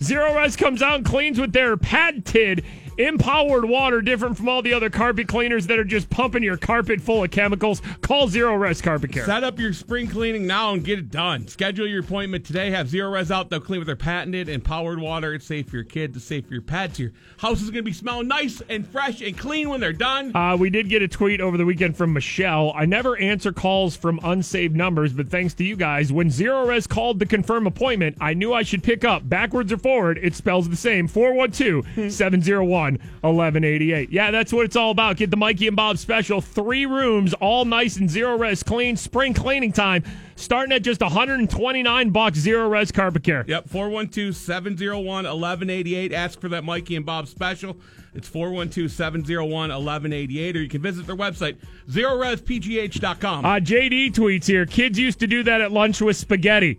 [0.00, 2.64] Zerorez comes out and cleans with their patented
[2.98, 7.00] empowered water, different from all the other carpet cleaners that are just pumping your carpet
[7.00, 7.80] full of chemicals.
[8.00, 9.24] Call Zerorez Carpet Care.
[9.24, 11.46] Set up your spring cleaning now and get it done.
[11.46, 12.70] Schedule your appointment today.
[12.70, 13.50] Have Zerorez out.
[13.50, 15.32] They'll clean with their patented empowered water.
[15.34, 16.16] It's safe for your kids.
[16.16, 16.98] It's safe for your pets.
[16.98, 20.34] Your house is going to be smelling nice and fresh and clean when they're done.
[20.34, 22.72] Uh, we did get a tweet over the weekend from Michelle.
[22.74, 27.20] I never answer calls from unsaved numbers, but thanks to you guys, when Zerorez called
[27.20, 29.28] to confirm appointment, I knew I should pick up.
[29.28, 34.10] Backwards or forward, it spells the same 412 701 1188.
[34.10, 35.16] Yeah, that's what it's all about.
[35.16, 36.40] Get the Mikey and Bob special.
[36.40, 38.96] Three rooms, all nice and Zerorez clean.
[38.96, 40.04] Spring cleaning time,
[40.36, 42.38] starting at just 129 bucks.
[42.38, 43.44] Zerorez Carpet Care.
[43.46, 46.12] Yep, 412 701 1188.
[46.12, 47.76] Ask for that Mikey and Bob special.
[48.14, 51.56] It's 412 701 1188, or you can visit their website,
[51.88, 53.44] zerorezpgh.com.
[53.44, 54.66] Uh, JD tweets here.
[54.66, 56.78] Kids used to do that at lunch with spaghetti.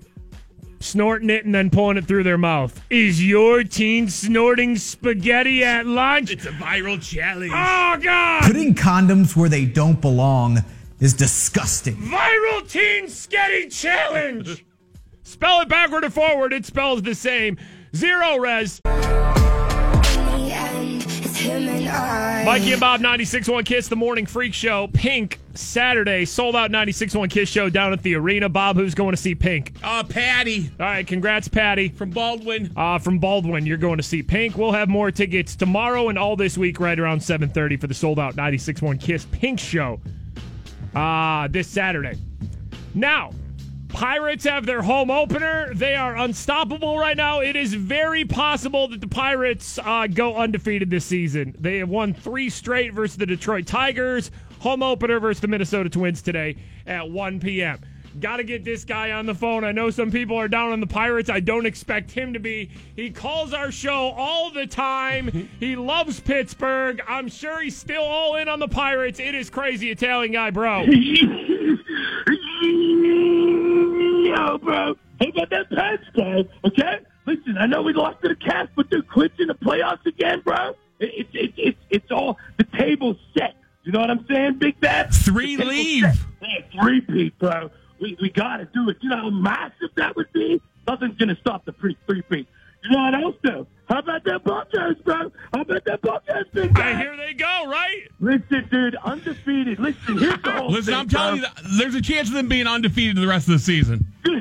[0.81, 2.81] Snorting it and then pulling it through their mouth.
[2.89, 6.31] Is your teen snorting spaghetti at lunch?
[6.31, 7.51] It's a viral challenge.
[7.53, 8.43] Oh, God!
[8.43, 10.59] Putting condoms where they don't belong
[10.99, 11.95] is disgusting.
[11.97, 14.65] Viral teen sketty challenge!
[15.23, 17.57] Spell it backward or forward, it spells the same.
[17.93, 19.38] Zerorez.
[22.49, 24.88] Mikey and Bob 96.1 Kiss, the morning freak show.
[24.88, 28.49] Pink, Saturday, sold out 96.1 Kiss show down at the arena.
[28.49, 29.75] Bob, who's going to see Pink?
[29.83, 30.71] Uh, Patty.
[30.79, 31.89] All right, congrats, Patty.
[31.89, 32.73] From Baldwin.
[32.75, 34.57] Uh, from Baldwin, you're going to see Pink.
[34.57, 38.17] We'll have more tickets tomorrow and all this week right around 7.30 for the sold
[38.17, 40.01] out 96.1 Kiss Pink show.
[40.95, 42.17] uh, this Saturday.
[42.95, 43.29] Now,
[43.89, 45.73] Pirates have their home opener.
[45.73, 47.41] They are unstoppable right now.
[47.41, 51.56] It is very possible that the Pirates uh, go undefeated this season.
[51.60, 54.32] They have won three straight versus the Detroit Tigers.
[54.60, 57.80] Home opener versus the Minnesota Twins today at 1 p.m.
[58.19, 59.63] Got to get this guy on the phone.
[59.63, 61.30] I know some people are down on the Pirates.
[61.30, 62.69] I don't expect him to be.
[62.95, 65.49] He calls our show all the time.
[65.60, 67.02] he loves Pittsburgh.
[67.08, 69.19] I'm sure he's still all in on the Pirates.
[69.19, 70.86] It is crazy Italian guy, bro.
[72.62, 74.95] Yo, bro.
[75.19, 76.50] How about that Pats game?
[76.65, 77.00] Okay?
[77.26, 80.76] Listen, I know we lost to the Cats, but they're clinching the playoffs again, bro.
[81.00, 83.56] It's it, it, it, it's all the table's set.
[83.84, 85.13] You know what I'm saying, Big Bad?
[85.13, 86.04] Three leave.
[86.04, 87.72] Yeah, three peat, bro.
[88.02, 88.98] We we gotta do it.
[89.02, 90.62] You know how massive that would be?
[90.88, 92.48] Nothing's gonna stop the pre three peat.
[92.84, 93.67] You know what else though?
[93.89, 95.32] How about that Buckeyes, bro?
[95.54, 97.00] How about that Buckeyes, Big Bad?
[97.00, 98.08] here they go, right?
[98.19, 99.80] Listen, dude, undefeated.
[99.80, 100.38] Listen, here's
[100.69, 101.45] Listen, I'm telling you,
[101.77, 104.13] there's a chance of them being undefeated the rest of the season.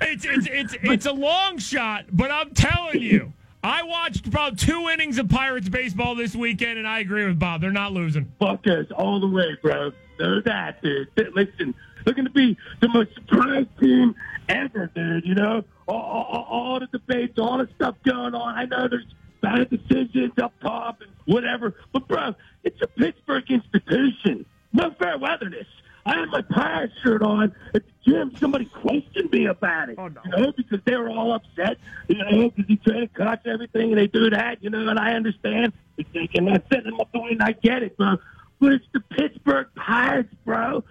[0.00, 4.88] It's it's it's it's a long shot, but I'm telling you, I watched about two
[4.88, 7.60] innings of Pirates baseball this weekend, and I agree with Bob.
[7.60, 8.30] They're not losing.
[8.38, 9.92] Buckeyes all the way, bro.
[10.20, 11.08] Know that, dude.
[11.34, 11.74] Listen,
[12.04, 14.14] they're going to be the most surprised team
[14.48, 15.24] ever, dude.
[15.24, 18.54] You know, all, all, all the debates, all the stuff going on.
[18.54, 19.06] I know there's
[19.40, 24.46] bad decisions up top and whatever, but bro, it's a Pittsburgh institution.
[24.74, 25.66] No fair weatherness.
[26.04, 28.36] I had my Pirates shirt on at the gym.
[28.38, 32.50] Somebody questioned me about it, oh, you know, because they were all upset, you know,
[32.50, 35.72] because he tried to catch everything and they do that, you know, and I understand.
[35.96, 38.16] It's and I said them up the way I get it, bro.
[38.60, 40.84] But it's the Pittsburgh Pirates, bro.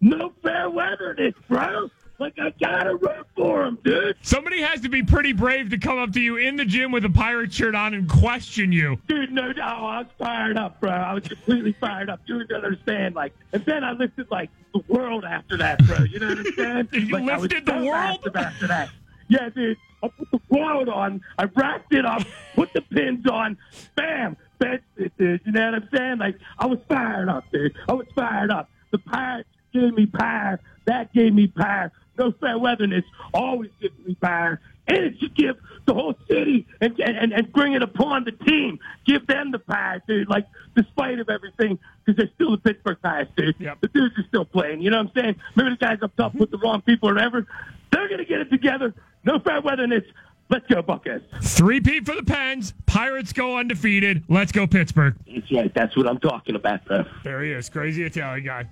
[0.00, 1.90] No fair weatherness, bro.
[2.20, 4.14] Like, I gotta run for him, dude.
[4.20, 7.06] Somebody has to be pretty brave to come up to you in the gym with
[7.06, 8.98] a pirate shirt on and question you.
[9.08, 9.78] Dude, no doubt.
[9.82, 10.90] I was fired up, bro.
[10.90, 12.20] I was completely fired up.
[12.26, 13.14] You don't understand.
[13.14, 16.00] Like, and then I lifted, like, the world after that, bro.
[16.04, 16.88] You know what I'm saying?
[17.08, 18.36] You like, lifted the so world?
[18.36, 18.90] after that.
[19.28, 19.78] Yeah, dude.
[20.02, 21.22] I put the world on.
[21.38, 22.22] I wrapped it up,
[22.54, 23.56] put the pins on.
[23.94, 24.36] Bam.
[24.58, 25.40] Benched it, dude.
[25.46, 26.18] You know what I'm saying?
[26.18, 27.74] Like, I was fired up, dude.
[27.88, 28.68] I was fired up.
[28.90, 30.60] The Pirates gave me power.
[30.84, 31.92] That gave me power.
[32.20, 34.60] No fair weatherness always gives me power.
[34.86, 35.56] And it should give
[35.86, 38.78] the whole city and, and, and bring it upon the team.
[39.06, 40.28] Give them the power, dude.
[40.28, 43.56] Like, despite of everything, because they're still the Pittsburgh Pirates, dude.
[43.58, 44.82] The dudes are still playing.
[44.82, 45.36] You know what I'm saying?
[45.56, 46.40] Maybe the guys up top mm-hmm.
[46.40, 47.46] put the wrong people or whatever.
[47.90, 48.92] They're going to get it together.
[49.24, 50.04] No fair weatherness.
[50.50, 51.22] Let's go, Buckeyes.
[51.42, 52.74] Three peat for the Pens.
[52.84, 54.24] Pirates go undefeated.
[54.28, 55.14] Let's go Pittsburgh.
[55.26, 55.72] That's right.
[55.72, 57.04] That's what I'm talking about, bro.
[57.24, 58.68] There he is, crazy Italian guy.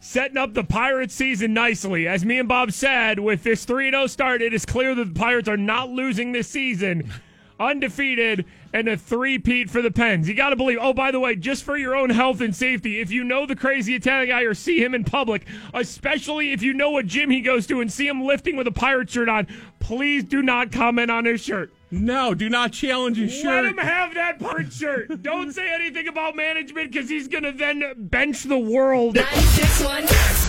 [0.00, 2.06] Setting up the Pirates season nicely.
[2.06, 5.18] As me and Bob said, with this 3 0 start, it is clear that the
[5.18, 7.10] Pirates are not losing this season.
[7.58, 10.28] Undefeated and a three-peat for the Pens.
[10.28, 10.76] You got to believe.
[10.78, 13.56] Oh, by the way, just for your own health and safety, if you know the
[13.56, 17.40] crazy Italian guy or see him in public, especially if you know what gym he
[17.40, 19.46] goes to and see him lifting with a pirate shirt on,
[19.80, 21.72] please do not comment on his shirt.
[21.90, 23.64] No, do not challenge his shirt.
[23.64, 25.22] Let him have that pirate shirt.
[25.22, 29.16] Don't say anything about management because he's going to then bench the world.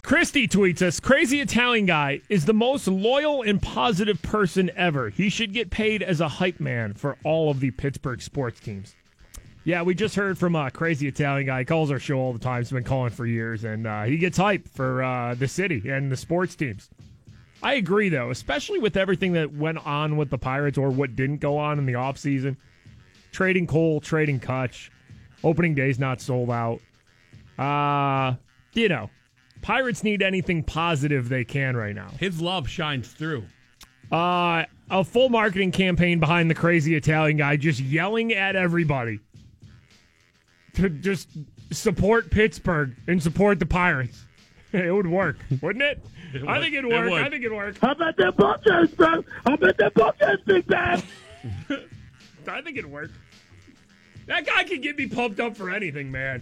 [0.04, 5.10] Christy tweets us Crazy Italian guy is the most loyal and positive person ever.
[5.10, 8.96] He should get paid as a hype man for all of the Pittsburgh sports teams.
[9.64, 11.60] Yeah, we just heard from a crazy Italian guy.
[11.60, 12.62] He calls our show all the time.
[12.62, 16.10] He's been calling for years, and uh, he gets hype for uh, the city and
[16.10, 16.90] the sports teams.
[17.64, 21.38] I agree, though, especially with everything that went on with the Pirates or what didn't
[21.38, 22.56] go on in the offseason.
[23.32, 24.90] Trading Cole, trading Kutch,
[25.44, 26.80] opening day's not sold out.
[27.58, 28.36] Uh,
[28.74, 29.10] you know,
[29.62, 32.10] Pirates need anything positive they can right now.
[32.20, 33.44] His love shines through.
[34.12, 39.20] Uh, a full marketing campaign behind the crazy Italian guy just yelling at everybody
[40.76, 41.30] to just
[41.72, 44.24] support Pittsburgh and support the Pirates.
[44.74, 46.04] It would work, wouldn't it?
[46.48, 47.10] I think it'd It work.
[47.12, 47.22] would.
[47.22, 47.78] I think it'd work.
[47.80, 49.24] How about that Buckeyes, bro?
[49.46, 51.04] How about that Buckeyes, Big Bad?
[52.50, 53.12] I think it'd work.
[54.28, 56.42] That guy can get me pumped up for anything, man.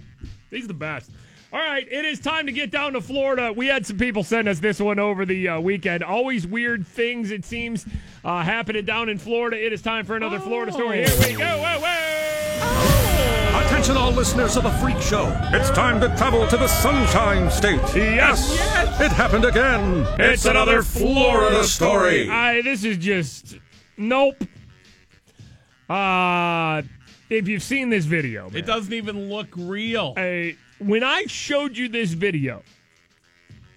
[0.49, 1.11] He's the best.
[1.53, 3.53] All right, it is time to get down to Florida.
[3.53, 6.03] We had some people send us this one over the uh, weekend.
[6.03, 7.85] Always weird things, it seems,
[8.25, 9.63] uh, happening down in Florida.
[9.63, 11.07] It is time for another Florida story.
[11.07, 11.45] Here we go.
[11.45, 13.04] Whoa, whoa.
[13.55, 15.33] Attention, all listeners of the Freak Show.
[15.53, 17.79] It's time to travel to the Sunshine State.
[17.95, 18.53] Yes.
[18.99, 20.05] It happened again.
[20.19, 22.29] It's, another Florida story.
[22.29, 23.57] I, this is just
[23.97, 24.43] nope.
[25.89, 26.81] Uh
[27.29, 30.13] if you've seen this video, It doesn't even look real.
[30.15, 32.61] Hey, when I showed you this video,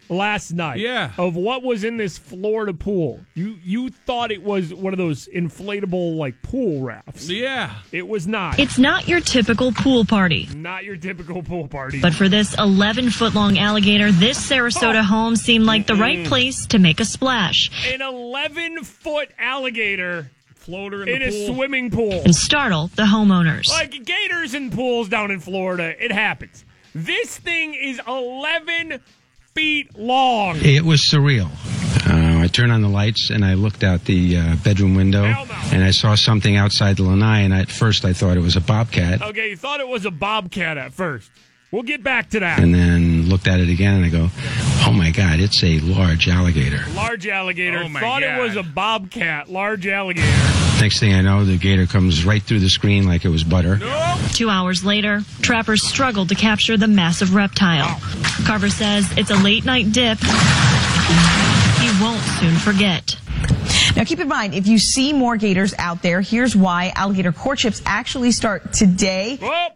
[0.08, 1.10] last night Yeah.
[1.18, 3.20] of what was in this Florida pool.
[3.34, 7.28] You you thought it was one of those inflatable like pool rafts.
[7.28, 7.74] Yeah.
[7.92, 8.58] It was not.
[8.58, 10.48] It's not your typical pool party.
[10.54, 12.00] not your typical pool party.
[12.00, 15.02] But for this 11 foot long alligator, this Sarasota oh.
[15.02, 21.02] home seemed like the right place to make a splash an 11 foot alligator floater
[21.02, 21.54] in, in the a pool.
[21.54, 22.12] swimming pool.
[22.24, 23.68] and startle the homeowners.
[23.68, 26.64] Like gators and pools down in Florida, it happens.
[26.94, 29.00] This thing is 11
[29.58, 30.56] feet long.
[30.60, 31.50] It was surreal.
[32.08, 35.82] Uh, I turned on the lights and I looked out the uh, bedroom window and
[35.82, 37.40] I saw something outside the lanai.
[37.40, 40.12] And at first I thought it was a bobcat, Okay, you thought it was a
[40.12, 41.28] bobcat at first.
[41.72, 42.60] We'll get back to that.
[42.60, 44.30] and then looked at it again and I go,
[44.86, 47.82] "Oh my God, it's a large alligator." Large alligator.
[47.84, 49.50] Oh my thought it was a bobcat.
[49.50, 50.67] Large alligator.
[50.80, 53.80] Next thing I know, the gator comes right through the screen like it was butter.
[54.32, 58.00] Two hours later, trappers struggled to capture the massive reptile.
[58.46, 60.18] Carver says it's a late night dip
[61.78, 63.16] he won't soon forget.
[63.96, 67.82] Now, keep in mind, if you see more gators out there, here's why alligator courtships
[67.84, 69.36] actually start today.
[69.36, 69.68] Whoa.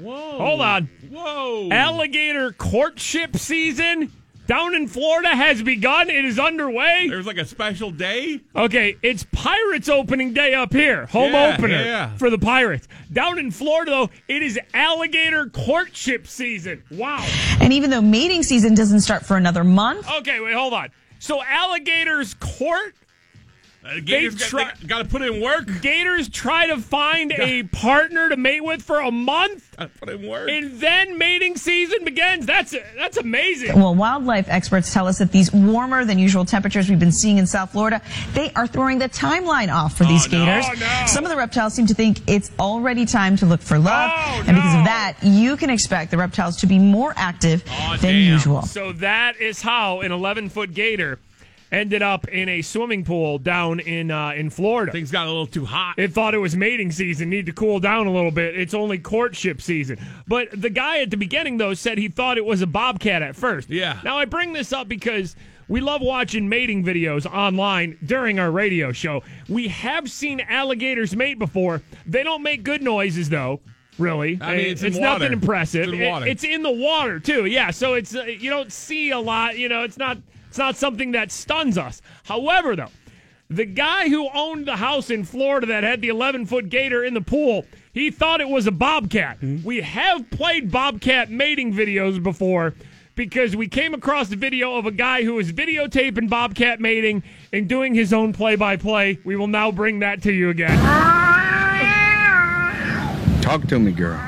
[0.00, 0.38] Whoa.
[0.38, 0.90] Hold on.
[1.10, 1.68] Whoa.
[1.70, 4.12] Alligator courtship season
[4.52, 6.10] down in Florida has begun.
[6.10, 7.06] It is underway.
[7.08, 8.38] There's like a special day.
[8.54, 11.06] Okay, it's Pirates opening day up here.
[11.06, 12.16] Home Yeah, opener yeah.
[12.18, 12.86] for the Pirates.
[13.10, 16.82] Down in Florida, though, it is alligator courtship season.
[16.90, 17.24] Wow.
[17.62, 20.90] And even though mating season doesn't start for another month, Okay, wait, hold on.
[21.18, 22.94] So alligators court.
[23.84, 25.68] Uh, Gators They got, try- got to put in work.
[25.82, 30.08] Gators try to find a partner to mate with for a month, Got to put
[30.08, 30.48] in work.
[30.48, 32.46] and then mating season begins.
[32.46, 33.74] That's that's amazing.
[33.74, 37.46] well, wildlife experts tell us that these warmer than usual temperatures we've been seeing in
[37.48, 38.00] South Florida,
[38.34, 40.78] they are throwing the timeline off for these Oh, no, gators.
[40.80, 41.02] no.
[41.06, 44.12] Some of the reptiles seem to think it's already time to look for love.
[44.14, 47.96] Oh, and because of that, you can expect the reptiles to be more active Aw,
[48.00, 48.32] than damn.
[48.32, 48.62] usual.
[48.62, 51.18] So that is how an 11 foot gator
[51.72, 54.92] ended up in a swimming pool down in uh, in Florida.
[54.92, 55.98] Things got a little too hot.
[55.98, 58.56] It thought it was mating season, need to cool down a little bit.
[58.56, 59.98] It's only courtship season.
[60.28, 63.34] But the guy at the beginning, though, said he thought it was a bobcat at
[63.34, 63.70] first.
[63.70, 63.98] Yeah.
[64.04, 65.34] Now, I bring this up because
[65.68, 69.22] we love watching mating videos online during our radio show.
[69.48, 71.80] We have seen alligators mate before.
[72.06, 73.60] They don't make good noises, though.
[73.98, 75.32] Really, I mean, it's in nothing water.
[75.32, 75.82] impressive.
[75.84, 77.44] It's in It- it's in the water too.
[77.44, 79.58] Yeah, so it's uh, you don't see a lot.
[79.58, 80.16] You know, it's not
[80.52, 82.02] it's not something that stuns us.
[82.24, 82.90] However, though,
[83.48, 87.14] the guy who owned the house in Florida that had the 11 foot gator in
[87.14, 89.40] the pool, he thought it was a bobcat.
[89.40, 89.66] Mm-hmm.
[89.66, 92.74] We have played bobcat mating videos before.
[93.14, 97.66] Because we came across a video of a guy who was videotaping bobcat mating and
[97.66, 99.18] doing his own play by play.
[99.24, 100.78] We will now bring that to you again.
[103.40, 104.20] Talk to me, girl.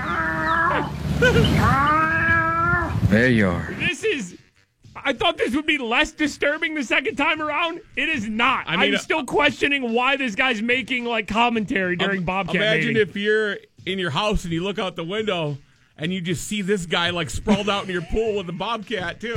[3.10, 3.74] There you are.
[5.04, 5.16] This is.
[5.16, 7.80] I thought this would be less disturbing the second time around.
[7.96, 8.64] It is not.
[8.66, 12.56] I mean, I'm still uh, questioning why this guy's making like commentary during Bobcat.
[12.56, 13.08] Imagine mating.
[13.08, 15.58] if you're in your house and you look out the window
[15.96, 19.20] and you just see this guy like sprawled out in your pool with a bobcat
[19.20, 19.34] too.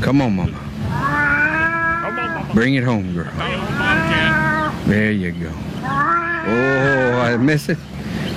[0.00, 0.52] Come on, mama.
[0.52, 2.54] Come on, mama.
[2.54, 3.24] Bring it home, girl.
[3.24, 4.86] Bobcat.
[4.86, 5.52] There you go.
[5.82, 7.78] Oh, I miss it.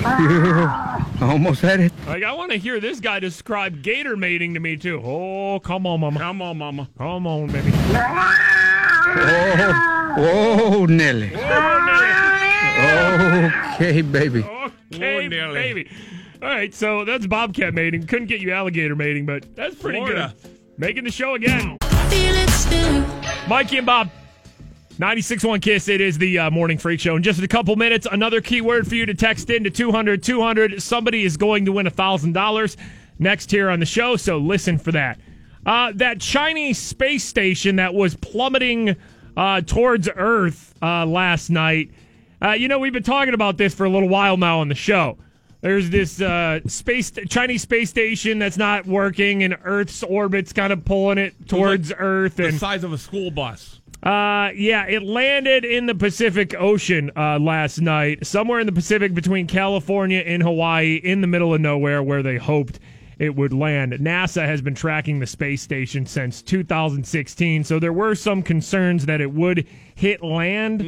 [1.22, 1.92] I almost had it.
[2.06, 5.00] Like I want to hear this guy describe gator mating to me too.
[5.04, 6.18] Oh, come on, mama.
[6.18, 6.88] Come on, mama.
[6.98, 7.70] Come on, baby.
[9.14, 11.30] Oh, oh, Nelly.
[12.74, 14.42] Oh, Okay, baby.
[14.42, 15.54] Okay, Oh, Nelly.
[15.54, 15.90] baby.
[16.42, 18.06] All right, so that's bobcat mating.
[18.06, 20.34] Couldn't get you alligator mating, but that's pretty Florida.
[20.42, 20.50] good.
[20.76, 21.76] Making the show again.
[23.48, 24.10] Mikey and Bob.
[24.98, 27.16] 96.1 Kiss, it is the uh, Morning Freak Show.
[27.16, 30.82] In just a couple minutes, another keyword for you to text in to 200 200.
[30.82, 32.76] Somebody is going to win $1,000
[33.18, 35.18] next here on the show, so listen for that.
[35.64, 38.94] Uh, that Chinese space station that was plummeting
[39.34, 41.90] uh, towards Earth uh, last night,
[42.42, 44.74] uh, you know, we've been talking about this for a little while now on the
[44.74, 45.16] show.
[45.62, 50.84] There's this uh, space Chinese space station that's not working, and Earth's orbit's kind of
[50.84, 52.38] pulling it towards Earth.
[52.40, 53.80] And, The size of a school bus.
[54.02, 59.14] Uh, yeah, it landed in the Pacific Ocean uh, last night, somewhere in the Pacific
[59.14, 62.80] between California and Hawaii, in the middle of nowhere, where they hoped
[63.18, 63.92] it would land.
[63.92, 69.20] NASA has been tracking the space station since 2016, so there were some concerns that
[69.20, 70.82] it would hit land,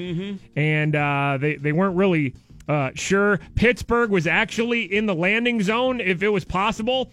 [0.56, 2.34] and uh, they they weren't really
[2.68, 3.38] uh, sure.
[3.54, 7.12] Pittsburgh was actually in the landing zone if it was possible.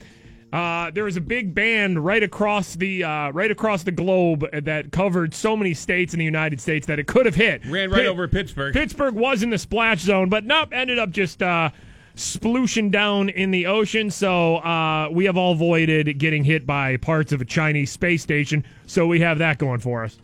[0.51, 4.91] Uh, there was a big band right across the uh, right across the globe that
[4.91, 7.65] covered so many states in the United States that it could have hit.
[7.65, 8.73] Ran right Pitt- over Pittsburgh.
[8.73, 11.69] Pittsburgh was in the splash zone, but nope, ended up just uh,
[12.15, 14.11] splooshing down in the ocean.
[14.11, 18.65] So uh, we have all avoided getting hit by parts of a Chinese space station.
[18.87, 20.17] So we have that going for us.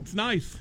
[0.00, 0.58] It's nice.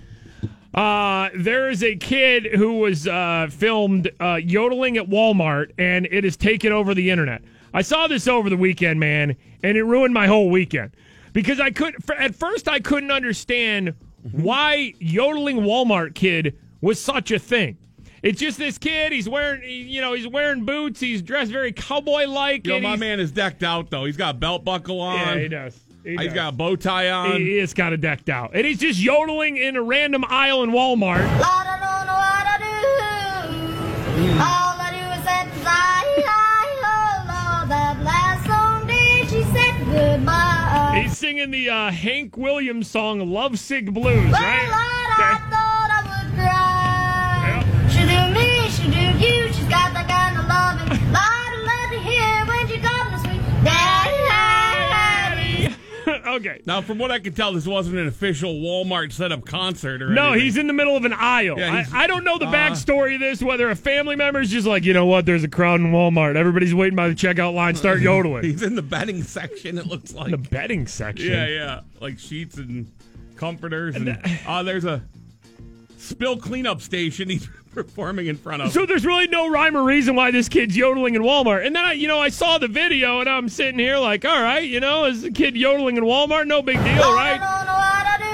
[0.73, 6.23] Uh, there is a kid who was uh, filmed uh, yodeling at Walmart, and it
[6.23, 7.41] has taken over the internet.
[7.73, 10.91] I saw this over the weekend, man, and it ruined my whole weekend
[11.33, 11.95] because I could.
[12.17, 13.93] At first, I couldn't understand
[14.25, 14.43] mm-hmm.
[14.43, 17.77] why yodeling Walmart kid was such a thing.
[18.23, 19.11] It's just this kid.
[19.11, 20.99] He's wearing, you know, he's wearing boots.
[20.99, 22.67] He's dressed very cowboy like.
[22.67, 24.05] Yo, my man is decked out though.
[24.05, 25.17] He's got a belt buckle on.
[25.17, 25.79] Yeah, he does.
[26.03, 26.33] He He's does.
[26.33, 27.39] got a bow tie on.
[27.39, 30.71] He is kind of decked out, and he's just yodeling in a random aisle in
[30.71, 31.19] Walmart.
[41.41, 45.47] Singing the uh, Hank Williams song "Love Sick Blues," right?
[56.35, 56.61] Okay.
[56.65, 60.09] Now, from what I can tell, this wasn't an official Walmart set up concert or
[60.09, 60.41] No, anything.
[60.45, 61.57] he's in the middle of an aisle.
[61.59, 64.49] Yeah, I, I don't know the uh, backstory of this, whether a family member is
[64.49, 66.35] just like, you know what, there's a crowd in Walmart.
[66.35, 68.43] Everybody's waiting by the checkout line, start yodeling.
[68.43, 69.77] He's in the bedding section.
[69.77, 71.31] It looks like the bedding section.
[71.31, 72.91] Yeah, yeah, like sheets and
[73.35, 75.01] comforters, and uh, there's a
[75.97, 77.29] spill cleanup station.
[77.29, 78.71] He's performing in front of.
[78.71, 81.65] So there's really no rhyme or reason why this kid's yodeling in Walmart.
[81.65, 84.41] And then I, you know, I saw the video and I'm sitting here like, all
[84.41, 86.47] right, you know, is the kid yodeling in Walmart?
[86.47, 87.39] No big deal, I right?
[87.39, 88.25] don't know what I do.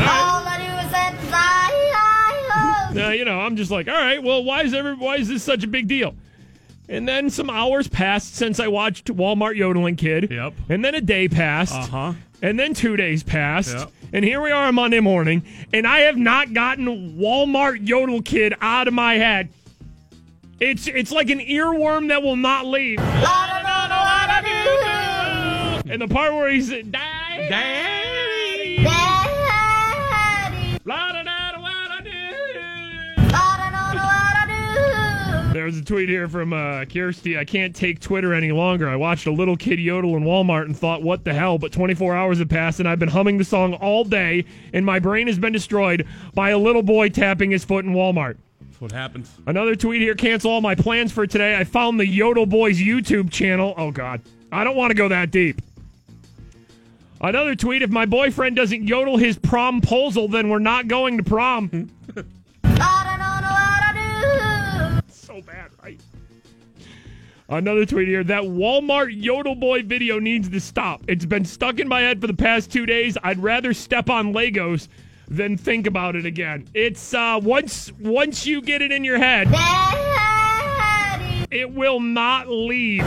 [0.00, 3.06] All I do is say, I, I, oh.
[3.06, 5.42] Uh, you know, I'm just like, all right, well, why is every why is this
[5.42, 6.14] such a big deal?
[6.88, 10.30] And then some hours passed since I watched Walmart yodeling kid.
[10.30, 10.54] Yep.
[10.70, 11.74] And then a day passed.
[11.74, 12.12] Uh huh.
[12.40, 13.76] And then two days passed.
[13.76, 13.90] Yep.
[14.12, 16.86] And here we are on Monday morning, and I have not gotten
[17.18, 19.50] Walmart Yodel Kid out of my head.
[20.60, 23.00] It's it's like an earworm that will not leave.
[25.90, 27.97] And the part where he's daddy, daddy,
[35.52, 37.38] There's a tweet here from uh, Kirsty.
[37.38, 38.86] I can't take Twitter any longer.
[38.86, 41.56] I watched a little kid yodel in Walmart and thought, what the hell?
[41.56, 44.44] But 24 hours have passed and I've been humming the song all day,
[44.74, 48.36] and my brain has been destroyed by a little boy tapping his foot in Walmart.
[48.60, 49.32] That's what happens.
[49.46, 51.56] Another tweet here cancel all my plans for today.
[51.56, 53.72] I found the Yodel Boys YouTube channel.
[53.76, 54.20] Oh, God.
[54.52, 55.62] I don't want to go that deep.
[57.20, 61.24] Another tweet if my boyfriend doesn't yodel his prom posal, then we're not going to
[61.24, 61.90] prom.
[65.38, 66.00] so bad, right?
[67.48, 68.24] Another tweet here.
[68.24, 71.02] That Walmart Yodel Boy video needs to stop.
[71.08, 73.16] It's been stuck in my head for the past two days.
[73.22, 74.88] I'd rather step on Legos
[75.28, 76.68] than think about it again.
[76.74, 79.48] It's uh once once you get it in your head,
[81.50, 83.04] it will not leave.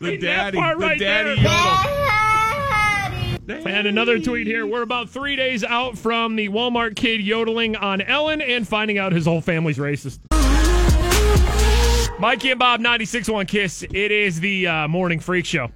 [0.00, 1.52] The daddy, the right daddy there?
[3.46, 3.66] yodel.
[3.66, 4.66] And another tweet here.
[4.66, 9.12] We're about three days out from the Walmart kid yodeling on Ellen and finding out
[9.12, 10.20] his whole family's racist.
[12.18, 13.82] Mikey and Bob, 96.1 Kiss.
[13.82, 15.70] It is the uh, morning freak show.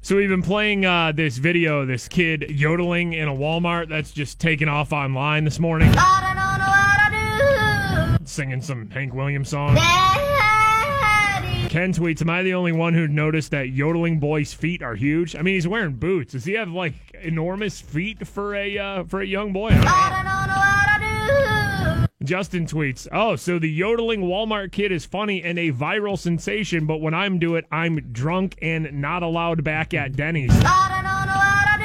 [0.00, 4.38] So we've been playing uh, this video, this kid yodeling in a Walmart that's just
[4.38, 5.92] taken off online this morning,
[9.74, 11.68] Lord, I don't know what I do.
[11.68, 11.68] singing some Hank Williams song.
[11.68, 15.36] Ken tweets, Am I the only one who noticed that yodeling boy's feet are huge?
[15.36, 16.32] I mean, he's wearing boots.
[16.32, 19.68] Does he have like enormous feet for a uh, for a young boy?
[19.68, 19.84] I don't know.
[19.84, 22.24] Lord, I don't know what I do.
[22.24, 26.98] Justin tweets, "Oh, so the yodeling Walmart kid is funny and a viral sensation, but
[27.02, 31.10] when I'm do it, I'm drunk and not allowed back at Denny's." I don't know
[31.34, 31.76] what I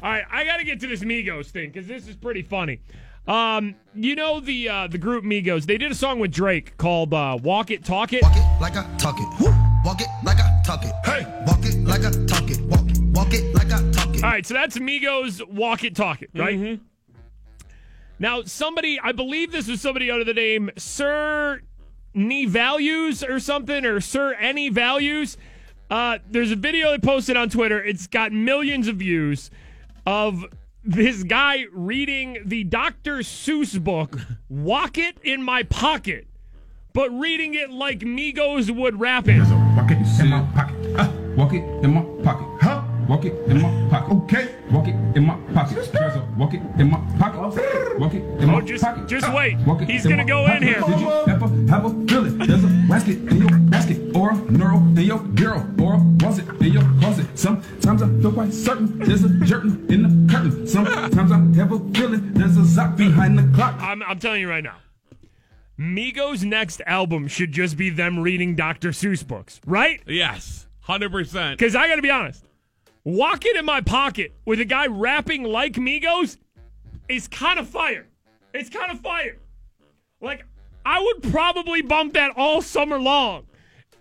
[0.00, 0.04] do.
[0.04, 2.80] All right, I got to get to this Migos thing because this is pretty funny.
[3.26, 5.66] Um, you know the uh, the group Migos?
[5.66, 9.18] They did a song with Drake called uh, "Walk It, Talk It." like I talk
[9.18, 9.40] it.
[9.40, 9.54] Woo.
[9.84, 10.92] Walk it like I talk it.
[11.04, 11.26] Hey.
[11.46, 12.60] Walk it like I talk it.
[12.62, 12.98] Walk it.
[13.12, 14.24] Walk it like I talk it.
[14.24, 16.80] All right, so that's Migos "Walk It, Talk It," right?
[18.18, 21.60] Now, somebody, I believe this was somebody under the name Sir
[22.14, 25.36] Any Values or something, or Sir Any Values.
[25.90, 27.82] Uh, there's a video they posted on Twitter.
[27.82, 29.50] It's got millions of views
[30.06, 30.44] of
[30.84, 33.18] this guy reading the Dr.
[33.18, 34.18] Seuss book,
[34.48, 36.26] Wocket in My Pocket,
[36.92, 39.40] but reading it like Migos would rap it.
[39.76, 40.96] Walk it in my pocket.
[40.96, 42.51] Uh, walk it in my pocket.
[43.12, 43.18] Huh?
[43.18, 44.12] walk it in my pocket.
[44.14, 45.90] Okay, walk it in my pocket.
[45.92, 47.38] Treasure, walk it in my pocket.
[47.40, 47.96] Oh.
[47.98, 49.06] Walk it in my Oh, just- pocket.
[49.06, 49.58] just uh, wait.
[49.66, 50.80] Walk it He's gonna my go in here.
[50.80, 52.38] Did you ever have a feeling?
[52.38, 56.48] There's a basket in your basket, or a neural in your bureau, or was it
[56.62, 57.26] in your closet?
[57.38, 60.66] Sometimes I feel quite certain there's a jerkin in the curtain.
[60.66, 63.74] Sometimes I have a feeling there's a zop behind the clock.
[63.80, 64.76] I'm, I'm telling you right now.
[65.78, 68.90] Migos' next album should just be them reading Dr.
[68.90, 70.00] Seuss books, right?
[70.06, 71.58] Yes, hundred percent.
[71.58, 72.44] Because I got to be honest,
[73.04, 76.36] "Wocket in My Pocket" with a guy rapping like Migos
[77.08, 78.06] is kind of fire.
[78.54, 79.38] It's kind of fire.
[80.20, 80.44] Like
[80.84, 83.46] I would probably bump that all summer long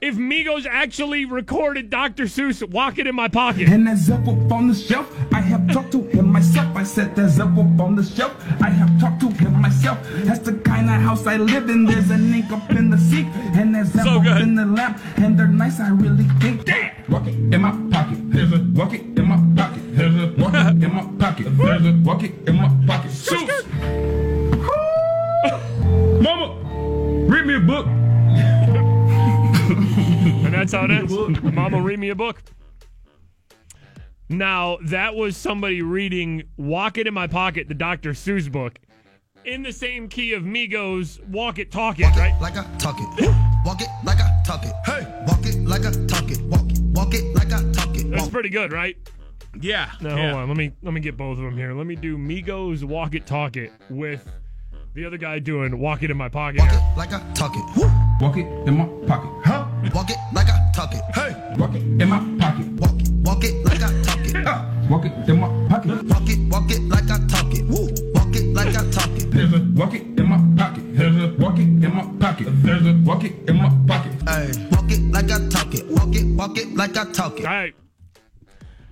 [0.02, 2.26] if Migos actually recorded Dr.
[2.26, 5.92] Seuss "Wocket in My Pocket." And that Zep up on the shelf, I have talked
[5.94, 6.00] to
[6.32, 6.76] myself.
[6.76, 9.98] I said that Zep up on the shelf, I have talked to him myself.
[10.26, 11.86] That's the kind of house I live in.
[11.86, 15.38] There's an ink up in the sink, and there's Zep up in the lamp, and
[15.38, 15.80] they're nice.
[15.80, 16.66] I really think.
[16.66, 18.18] Damn, walk it in my pocket.
[18.32, 19.82] There's a walk it in my pocket.
[19.96, 21.48] There's a walk it in my pocket.
[21.58, 23.12] There's a walk it in my pocket.
[23.12, 23.66] Seuss.
[26.22, 26.56] Mama,
[27.28, 27.88] read me a book.
[29.72, 31.14] and that's how it ends.
[31.44, 32.42] Mama, read me a book.
[34.32, 38.12] Now, that was somebody reading Wocket in My Pocket, the Dr.
[38.12, 38.80] Seuss book,
[39.44, 42.40] in the same key of Migos Walk It, Talk It, right?
[42.40, 43.36] Like I talk it.
[43.66, 44.74] Walk it like I talk it.
[44.86, 46.42] Hey, walk it like I talk it.
[46.44, 48.10] Walk it, walk it like I talk it.
[48.10, 48.96] That's pretty good, right?
[49.60, 49.92] Yeah.
[50.00, 50.32] Now, yeah.
[50.32, 50.48] hold on.
[50.48, 51.74] Let me let me get both of them here.
[51.74, 54.26] Let me do Migos Walk It, Talk It with
[54.94, 56.62] the other guy doing Wocket in My Pocket.
[56.62, 57.92] Walk it like I talk it.
[58.22, 59.30] Walk it in my pocket.
[59.44, 59.68] Huh?
[59.94, 61.02] Walk it like I talk it.
[61.14, 62.68] Hey, walk it in my pocket.
[62.80, 62.91] Walk
[69.82, 70.84] walk it in my pocket.
[70.96, 72.48] There's a walk it in my pocket.
[72.62, 74.12] There's a walk it in my pocket.
[74.30, 75.88] Hey, walk it like I talk it.
[75.88, 77.46] Walk it, walk it like I talk it.
[77.48, 77.74] All right.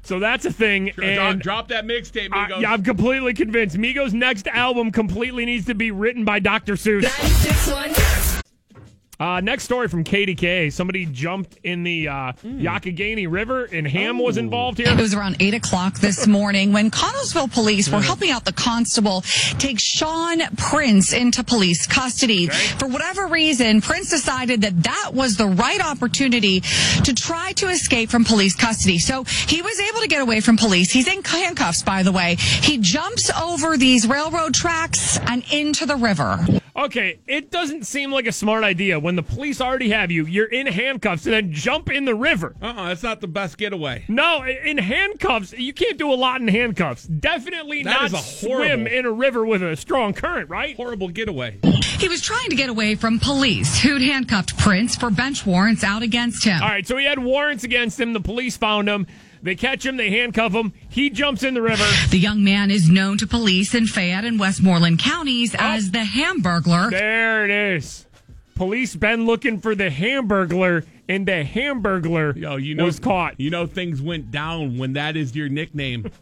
[0.01, 0.91] So that's a thing.
[0.95, 2.61] Drop, And drop that mixtape, I, Migos.
[2.61, 3.77] yeah, I'm completely convinced.
[3.77, 6.73] Migos' next album completely needs to be written by Dr.
[6.73, 7.05] Seuss.
[9.19, 10.71] Uh, next story from KDK.
[10.71, 14.87] Somebody jumped in the uh, Youghiogheny River, and Ham was involved here.
[14.87, 19.21] It was around 8 o'clock this morning when Connellsville police were helping out the constable
[19.57, 22.47] take Sean Prince into police custody.
[22.47, 28.09] For whatever reason, Prince decided that that was the right opportunity to try to escape
[28.09, 28.99] from police custody.
[28.99, 30.91] So he was able to get away from police.
[30.91, 32.35] He's in handcuffs, by the way.
[32.35, 36.39] He jumps over these railroad tracks and into the river.
[36.75, 40.23] Okay, it doesn't seem like a smart idea when the police already have you.
[40.27, 42.55] You're in handcuffs and then jump in the river.
[42.61, 44.05] Uh uh that's not the best getaway.
[44.07, 47.05] No, in handcuffs, you can't do a lot in handcuffs.
[47.05, 50.75] Definitely That not is a swim in a river with a strong current, right?
[50.75, 51.57] Horrible getaway.
[51.97, 56.03] He was trying to get away from police who'd handcuffed Prince for bench warrants out
[56.03, 56.61] against him.
[56.61, 58.13] All right, so he had warrants against him.
[58.13, 59.07] The police found him.
[59.41, 59.95] They catch him.
[59.97, 60.73] They handcuff him.
[60.89, 61.83] He jumps in the river.
[62.09, 65.59] The young man is known to police in Fayette and Westmoreland counties Oh.
[65.61, 66.91] as the Hamburglar.
[66.91, 68.05] There it is.
[68.59, 73.39] Police been looking for the Hamburglar, and the Hamburglar Yo, you know, was caught.
[73.39, 76.09] You know things went down when that is your nickname.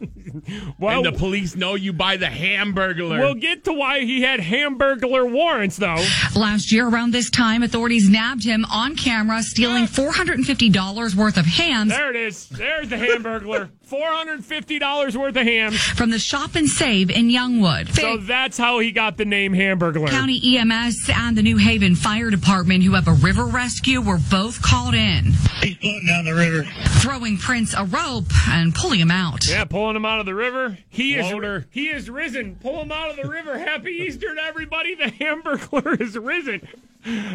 [0.78, 3.18] Well, and the police know you by the Hamburglar.
[3.18, 6.04] We'll get to why he had Hamburglar warrants, though.
[6.36, 11.90] Last year, around this time, authorities nabbed him on camera stealing $450 worth of hams
[11.90, 12.48] There it is.
[12.48, 13.70] There's the Hamburglar.
[13.88, 15.80] $450 worth of hams.
[15.80, 17.94] from the Shop and Save in Youngwood.
[17.94, 20.08] So that's how he got the name Hamburglar.
[20.10, 24.60] County EMS and the New Haven Fire Department, who have a river rescue, were both
[24.78, 25.32] called in.
[25.62, 26.64] He's floating down the river.
[27.00, 29.48] Throwing Prince a rope and pulling him out.
[29.48, 30.78] Yeah, pulling him out of the river.
[30.88, 31.66] He is Floater.
[31.70, 32.56] he is risen.
[32.56, 33.58] Pull him out of the river.
[33.58, 34.94] Happy Easter to everybody.
[34.94, 36.66] The Hamburglar is risen.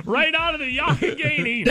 [0.06, 1.66] Right out of the Youghiogheny.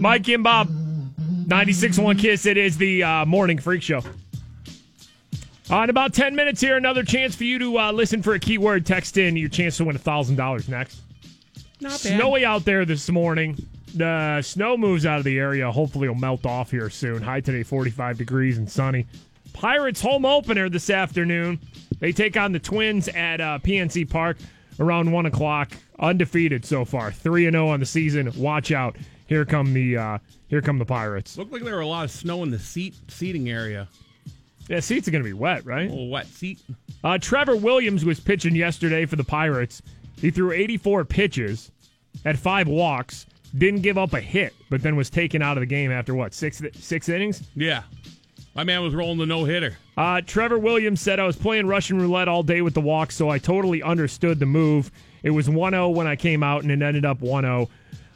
[0.00, 0.68] Mike and Bob.
[0.68, 2.46] 96.1 Kiss.
[2.46, 4.02] It is the uh, morning freak show.
[5.70, 8.38] Uh, in about 10 minutes here, another chance for you to uh, listen for a
[8.38, 8.84] keyword.
[8.86, 11.00] Text in your chance to win $1,000 next.
[11.80, 12.16] Not bad.
[12.16, 13.56] Snowy out there this morning.
[13.94, 15.70] The snow moves out of the area.
[15.70, 17.22] Hopefully, it'll melt off here soon.
[17.22, 19.06] High today, 45 degrees and sunny.
[19.52, 21.58] Pirates home opener this afternoon.
[21.98, 24.38] They take on the Twins at uh, PNC Park
[24.78, 25.72] around 1 o'clock.
[25.98, 27.10] Undefeated so far.
[27.10, 28.32] 3 0 on the season.
[28.36, 28.96] Watch out.
[29.26, 30.18] Here come the uh,
[30.48, 31.36] here come the Pirates.
[31.36, 33.88] Looked like there were a lot of snow in the seat seating area.
[34.68, 35.88] Yeah, seats are going to be wet, right?
[35.88, 36.60] A little wet seat.
[37.02, 39.82] Uh, Trevor Williams was pitching yesterday for the Pirates.
[40.20, 41.70] He threw 84 pitches,
[42.24, 45.66] had five walks, didn't give up a hit, but then was taken out of the
[45.66, 47.42] game after what six six innings.
[47.54, 47.82] Yeah.
[48.54, 49.76] My man was rolling the no hitter.
[49.96, 53.28] Uh, Trevor Williams said, I was playing Russian roulette all day with the walks, so
[53.28, 54.90] I totally understood the move.
[55.22, 57.68] It was 1 0 when I came out, and it ended up 1 0,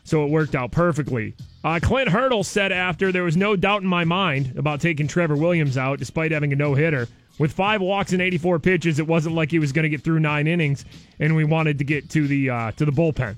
[0.02, 1.34] so it worked out perfectly.
[1.62, 5.36] Uh, Clint Hurdle said after there was no doubt in my mind about taking Trevor
[5.36, 7.09] Williams out, despite having a no hitter.
[7.39, 10.20] With five walks and 84 pitches, it wasn't like he was going to get through
[10.20, 10.85] nine innings,
[11.18, 13.37] and we wanted to get to the uh, to the bullpen.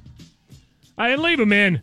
[0.98, 1.80] I didn't leave him in.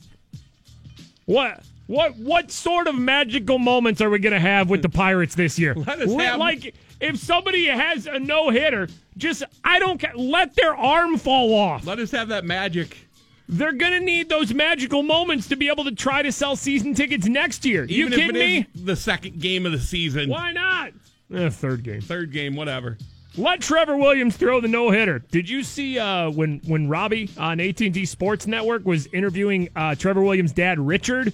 [1.26, 5.36] What what what sort of magical moments are we going to have with the Pirates
[5.36, 5.74] this year?
[5.74, 8.88] Let us have- like if somebody has a no hitter,
[9.18, 11.86] just I don't let their arm fall off.
[11.86, 12.97] Let us have that magic.
[13.49, 17.28] They're gonna need those magical moments to be able to try to sell season tickets
[17.28, 17.84] next year.
[17.84, 18.68] you kidding me?
[18.74, 20.30] the second game of the season.
[20.30, 20.93] Why not?
[21.34, 22.01] Eh, third game.
[22.01, 22.97] Third game, whatever.
[23.36, 25.19] Let Trevor Williams throw the no hitter.
[25.31, 29.69] Did you see uh, when when Robbie on AT and T Sports Network was interviewing
[29.75, 31.34] uh, Trevor Williams' dad Richard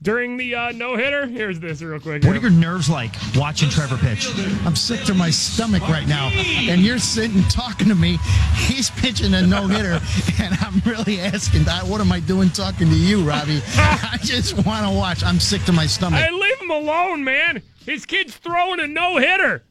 [0.00, 1.26] during the uh, no hitter?
[1.26, 2.22] Here's this real quick.
[2.22, 4.28] What are your nerves like watching Trevor pitch?
[4.64, 6.28] I'm sick to my stomach right now.
[6.28, 8.18] And you're sitting talking to me.
[8.54, 9.98] He's pitching a no hitter.
[10.42, 13.60] And I'm really asking, that, what am I doing talking to you, Robbie?
[13.76, 15.22] I just want to watch.
[15.22, 16.18] I'm sick to my stomach.
[16.20, 17.62] Hey, leave him alone, man.
[17.84, 19.64] His kid's throwing a no hitter.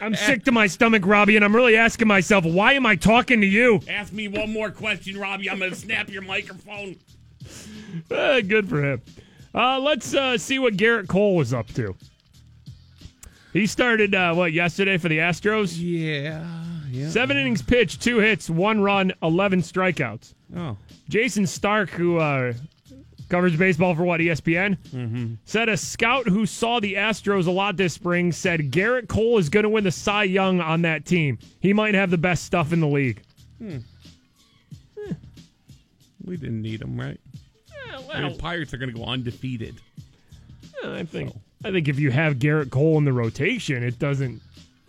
[0.00, 3.40] I'm sick to my stomach, Robbie, and I'm really asking myself, why am I talking
[3.40, 3.80] to you?
[3.88, 5.48] Ask me one more question, Robbie.
[5.48, 6.96] I'm going to snap your microphone.
[8.10, 9.02] Uh, good for him.
[9.54, 11.94] Uh, let's uh, see what Gerrit Cole was up to.
[13.52, 15.76] He started uh, what yesterday for the Astros.
[15.78, 16.44] Yeah,
[16.90, 17.10] yeah.
[17.10, 20.34] Seven innings pitched, two hits, one run, eleven strikeouts.
[20.56, 20.76] Oh,
[21.08, 22.54] Jayson Stark, who uh,
[23.32, 25.34] covers baseball for what ESPN, Mm-hmm.
[25.46, 29.48] said a scout who saw the Astros a lot this spring said Gerrit Cole is
[29.48, 31.38] going to win the Cy Young on that team.
[31.60, 33.22] He might have the best stuff in the league.
[33.58, 33.78] Hmm.
[35.08, 35.12] Eh.
[36.24, 37.18] We didn't need him, right?
[38.06, 39.76] well- the Pirates are going to go undefeated.
[40.84, 41.32] Yeah, I think
[41.64, 44.40] I think if you have Gerrit Cole in the rotation, it doesn't.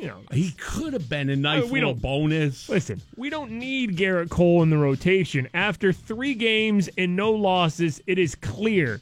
[0.04, 2.68] You know, He could have been a nice we little don't- bonus.
[2.68, 5.48] Listen, we don't need Gerrit Cole in the rotation.
[5.54, 9.00] After three games and no losses, it is clear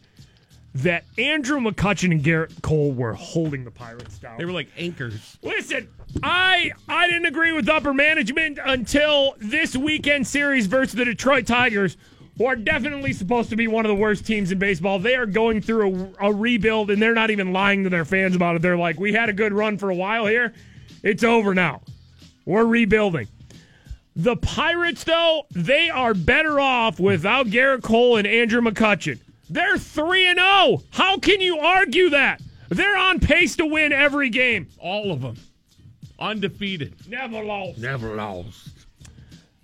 [0.76, 4.38] that Andrew McCutchen and Gerrit Cole were holding the Pirates down.
[4.38, 5.39] They were like anchors.
[5.41, 5.88] Listen,
[6.22, 11.97] I I didn't agree with upper management until this weekend series versus the Detroit Tigers,
[12.38, 14.99] who are definitely supposed to be one of the worst teams in baseball.
[14.99, 18.36] They are going through a, a rebuild, and they're not even lying to their fans
[18.36, 18.62] about it.
[18.62, 20.54] They're like, "We had a good run for a while here.
[21.04, 21.82] It's over now.
[22.45, 23.28] We're rebuilding."
[24.16, 29.20] The Pirates, though, they are better off without Gerrit Cole and Andrew McCutchen.
[29.49, 30.84] They're 3 and 0.
[30.91, 32.41] How can you argue that?
[32.70, 34.68] They're on pace to win every game.
[34.80, 35.38] All of them.
[36.20, 36.93] Undefeated.
[37.08, 37.80] Never lost.
[37.80, 38.70] Never lost.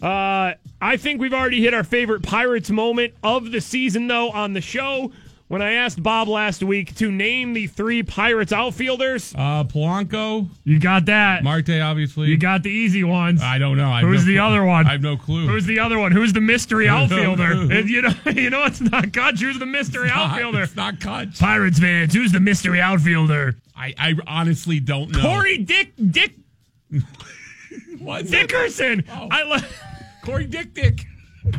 [0.01, 4.53] Uh, I think we've already hit our favorite Pirates moment of the season, though, on
[4.53, 5.11] the show.
[5.49, 10.49] When I asked Bob last week to name the three Pirates outfielders, Uh, Polanco.
[10.65, 11.41] you got that.
[11.41, 12.27] Marte, obviously.
[12.27, 13.41] You got the easy ones.
[13.41, 13.89] I don't know.
[13.89, 14.41] I Who's no the clue.
[14.45, 14.87] other one?
[14.87, 15.47] I have no clue.
[15.47, 16.11] Who's the other one?
[16.11, 17.51] Who's the mystery outfielder?
[17.73, 19.39] And you know, you know, it's not Kutch.
[19.39, 20.63] Who's the mystery not- outfielder?
[20.63, 21.39] it's not Kutch.
[21.39, 22.13] Pirates fans.
[22.13, 23.55] Who's the mystery outfielder?
[23.73, 25.21] I, I honestly don't know.
[25.21, 26.35] Corey Dick Dick
[27.99, 28.27] What?
[28.27, 29.05] Dickerson.
[29.09, 29.27] Oh.
[29.31, 29.65] I le-
[30.23, 31.05] Corey Dick Dick.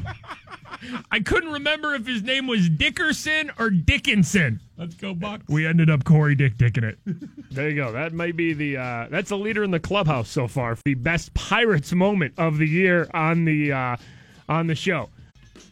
[1.10, 4.60] I couldn't remember if his name was Dickerson or Dickinson.
[4.76, 5.48] Let's go Bucs.
[5.48, 6.98] We ended up Corey Dick Dicking it.
[7.50, 7.92] there you go.
[7.92, 10.76] That might be the uh, that's the leader in the clubhouse so far.
[10.84, 13.96] The best Pirates moment of the year on the uh,
[14.48, 15.08] on the show.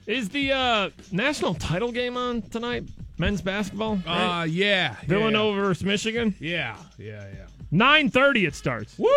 [0.07, 2.85] Is the uh, national title game on tonight?
[3.19, 3.99] Men's basketball.
[4.07, 4.97] Uh, yeah.
[5.07, 6.35] Villanova versus Michigan.
[6.39, 6.77] Yeah.
[6.99, 7.27] Yeah.
[7.35, 7.47] Yeah.
[7.71, 8.99] Nine thirty it starts.
[8.99, 9.09] Woo!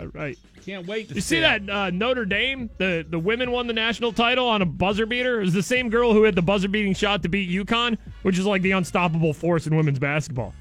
[0.00, 0.38] All right.
[0.64, 2.70] Can't wait to You see that uh, Notre Dame?
[2.78, 5.40] The the women won the national title on a buzzer beater.
[5.40, 8.38] It was the same girl who had the buzzer beating shot to beat UConn, which
[8.38, 10.54] is like the unstoppable force in women's basketball.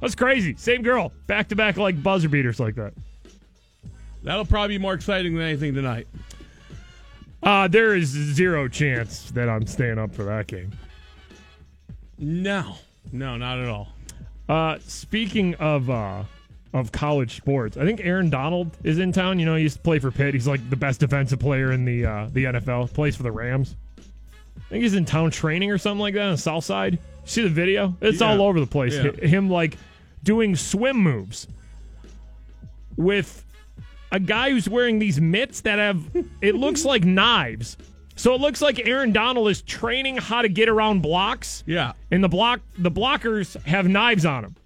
[0.00, 0.54] That's crazy.
[0.56, 2.92] Same girl, back to back like buzzer beaters like that.
[4.22, 6.06] That'll probably be more exciting than anything tonight.
[7.42, 10.72] Uh, there is zero chance that I'm staying up for that game.
[12.18, 12.74] No.
[13.12, 13.88] No, not at all.
[14.48, 16.24] Uh, speaking of uh,
[16.74, 19.38] of college sports, I think Aaron Donald is in town.
[19.38, 20.34] You know, he used to play for Pitt.
[20.34, 22.92] He's like the best defensive player in the uh, the NFL.
[22.92, 23.74] Plays for the Rams.
[23.98, 26.98] I think he's in town training or something like that on the South Side.
[27.24, 27.96] See the video?
[28.00, 28.28] It's Yeah.
[28.30, 28.94] all over the place.
[28.94, 29.12] Yeah.
[29.12, 29.78] Him like
[30.24, 31.46] doing swim moves
[32.96, 33.44] with
[34.10, 36.02] a guy who's wearing these mitts that have
[36.40, 37.76] it looks like knives.
[38.16, 41.62] So it looks like Aaron Donald is training how to get around blocks.
[41.66, 41.92] Yeah.
[42.10, 44.56] And the block the blockers have knives on them.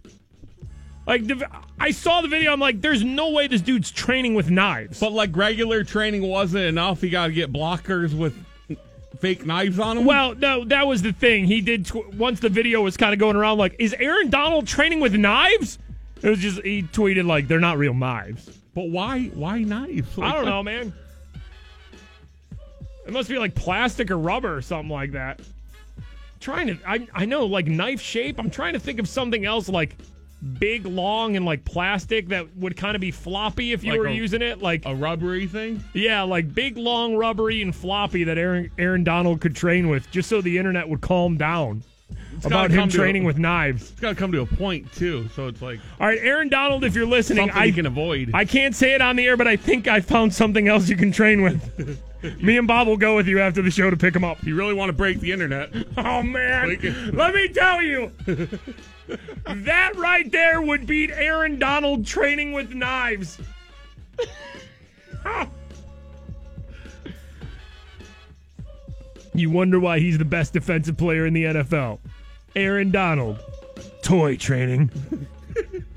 [1.06, 1.48] Like the,
[1.80, 5.00] I saw the video, I'm like, there's no way this dude's training with knives.
[5.00, 7.00] But like regular training wasn't enough.
[7.00, 8.34] He got to get blockers with
[9.18, 10.04] fake knives on them.
[10.04, 11.44] Well, no, that was the thing.
[11.46, 13.58] He did tw- once the video was kind of going around.
[13.58, 15.78] Like, is Aaron Donald training with knives?
[16.22, 18.48] It was just he tweeted like they're not real knives.
[18.74, 19.24] But why?
[19.34, 20.16] Why knives?
[20.18, 20.92] I don't know, man.
[23.06, 25.40] It must be like plastic or rubber or something like that.
[26.38, 26.78] trying to.
[26.86, 28.38] I I know like knife shape.
[28.38, 29.96] I'm trying to think of something else like
[30.58, 34.06] big, long, and like plastic that would kind of be floppy if you Like were
[34.08, 34.60] a- using it.
[34.62, 35.82] Like a rubbery thing.
[35.94, 40.28] Yeah, like big, long, rubbery, and floppy that Aaron Aaron Donald could train with, just
[40.28, 41.82] so the internet would calm down
[42.36, 43.90] It's about him training a- with knives.
[43.92, 45.28] It's got to come to a point too.
[45.34, 48.30] So it's like All right, Aaron Donald, if you're listening, I you can avoid.
[48.34, 50.96] I can't say it on the air, but I think I found something else you
[50.96, 52.00] can train with.
[52.40, 54.40] Me and Bob will go with you after the show to pick him up.
[54.44, 55.70] you really want to break the internet.
[55.96, 58.12] Oh man, let me tell you,
[59.46, 63.40] that right there would beat Aaron Donald training with knives.
[69.34, 71.98] you wonder why he's the best defensive player in the NFL.
[72.54, 73.38] Aaron Donald,
[74.02, 74.90] toy training.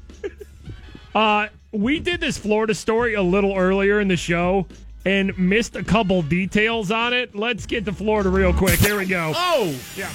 [1.16, 4.66] uh, we did this Florida story a little earlier in the show
[5.06, 7.36] and missed a couple details on it.
[7.36, 8.80] Let's get to Florida real quick.
[8.80, 9.34] Here we go.
[9.36, 10.10] Oh, yeah.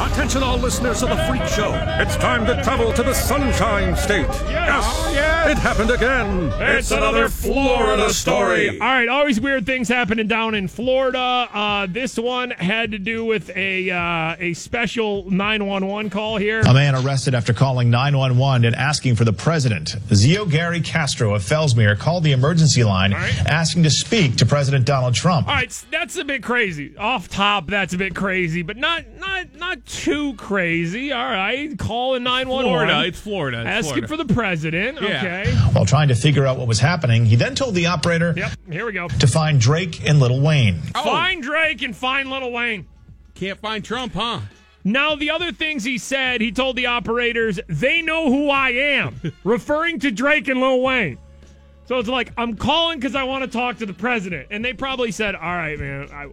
[0.00, 1.74] Attention, all listeners of the Freak Show.
[2.00, 4.26] It's time to travel to the Sunshine State.
[4.48, 6.50] Yes, it happened again.
[6.58, 8.70] It's another Florida story.
[8.70, 11.18] All right, always weird things happening down in Florida.
[11.52, 16.60] Uh, this one had to do with a uh, a special 911 call here.
[16.60, 19.96] A man arrested after calling 911 and asking for the president.
[20.14, 25.14] Zio Gary Castro of Fellsmere called the emergency line asking to speak to President Donald
[25.14, 25.46] Trump.
[25.46, 26.96] All right, that's a bit crazy.
[26.96, 31.12] Off top, that's a bit crazy, but not not not too crazy.
[31.12, 32.70] All right, calling 911.
[32.70, 33.06] Florida.
[33.08, 33.60] It's Florida.
[33.60, 34.08] It's asking Florida.
[34.08, 35.00] for the president.
[35.00, 35.18] Yeah.
[35.44, 35.50] Okay.
[35.72, 38.52] While trying to figure out what was happening, he then told the operator Yep.
[38.70, 39.08] Here we go.
[39.08, 40.80] to find Drake and Little Wayne.
[40.94, 41.02] Oh.
[41.04, 42.86] Find Drake and find Little Wayne.
[43.34, 44.40] Can't find Trump, huh?
[44.82, 49.20] Now, the other things he said, he told the operators, they know who I am,
[49.44, 51.18] referring to Drake and Lil Wayne.
[51.86, 54.46] So it's like, I'm calling because I want to talk to the president.
[54.50, 56.28] And they probably said, all right, man, I,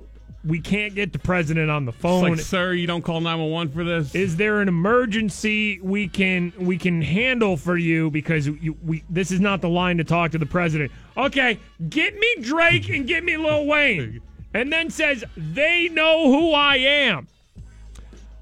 [0.46, 2.24] we can't get the president on the phone.
[2.24, 4.16] like, sir, you don't call 911 for this.
[4.16, 9.32] Is there an emergency we can we can handle for you because you, we this
[9.32, 10.92] is not the line to talk to the president.
[11.16, 11.60] Okay,
[11.90, 14.22] get me Drake and get me Lil Wayne,
[14.54, 17.28] and then says they know who I am.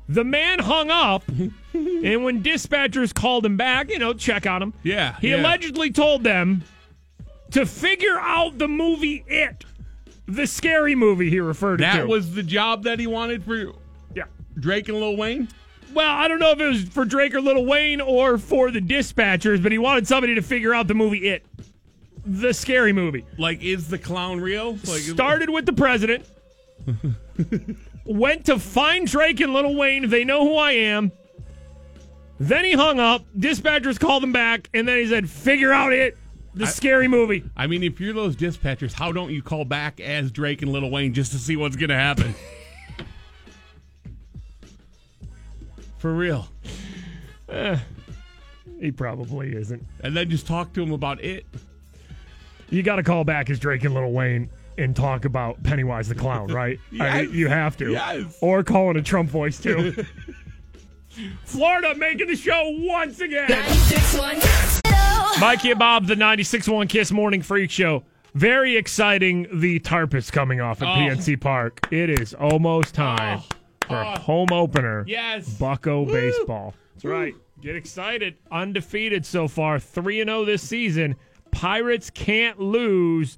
[0.08, 1.24] The man hung up,
[1.74, 4.74] and when dispatchers called him back, you know, check on him.
[4.84, 5.38] Yeah, he yeah.
[5.38, 6.64] allegedly told them
[7.52, 9.64] to figure out the movie It,
[10.28, 11.84] the scary movie he referred to.
[11.84, 13.74] that was the job that he wanted for
[14.14, 14.24] yeah.
[14.60, 15.48] Drake and Lil Wayne.
[15.94, 18.82] Well, I don't know if it was for Drake or Little Wayne or for the
[18.82, 21.46] dispatchers, but he wanted somebody to figure out the movie It,
[22.26, 23.26] the scary movie.
[23.38, 24.72] Like, is the clown real?
[24.74, 26.26] Like, Started with the president,
[28.06, 30.10] went to find Drake and Little Wayne.
[30.10, 31.12] They know who I am.
[32.40, 33.24] Then he hung up.
[33.38, 36.18] Dispatchers called him back, and then he said, "Figure out it,
[36.56, 40.00] the I- scary movie." I mean, if you're those dispatchers, how don't you call back
[40.00, 42.34] as Drake and Little Wayne just to see what's gonna happen?
[45.98, 46.48] For real.
[47.50, 47.78] Eh,
[48.80, 49.84] he probably isn't.
[50.02, 51.46] And then just talk to him about it.
[52.70, 56.16] You got to call back as Drake and Little Wayne and talk about Pennywise the
[56.16, 56.80] clown, right?
[57.00, 57.92] I mean, you have to.
[57.92, 58.38] Yes.
[58.42, 59.96] Or call in a Trump voice too.
[61.46, 63.48] Florida making the show once again.
[65.40, 68.04] Mikey and Bob, the 96.1 Kiss Morning Freak Show.
[68.36, 69.48] Very exciting.
[69.60, 70.96] The tarp is coming off at Oh.
[70.96, 71.88] PNC Park.
[71.92, 73.42] It is almost time
[73.88, 74.20] for Oh.
[74.20, 75.04] home opener.
[75.08, 75.50] Yes.
[75.58, 76.74] Bucco baseball.
[76.94, 77.34] That's right.
[77.62, 78.36] Get excited.
[78.52, 79.80] Undefeated so far.
[79.80, 81.16] 3 0 this season.
[81.52, 83.38] Pirates can't lose.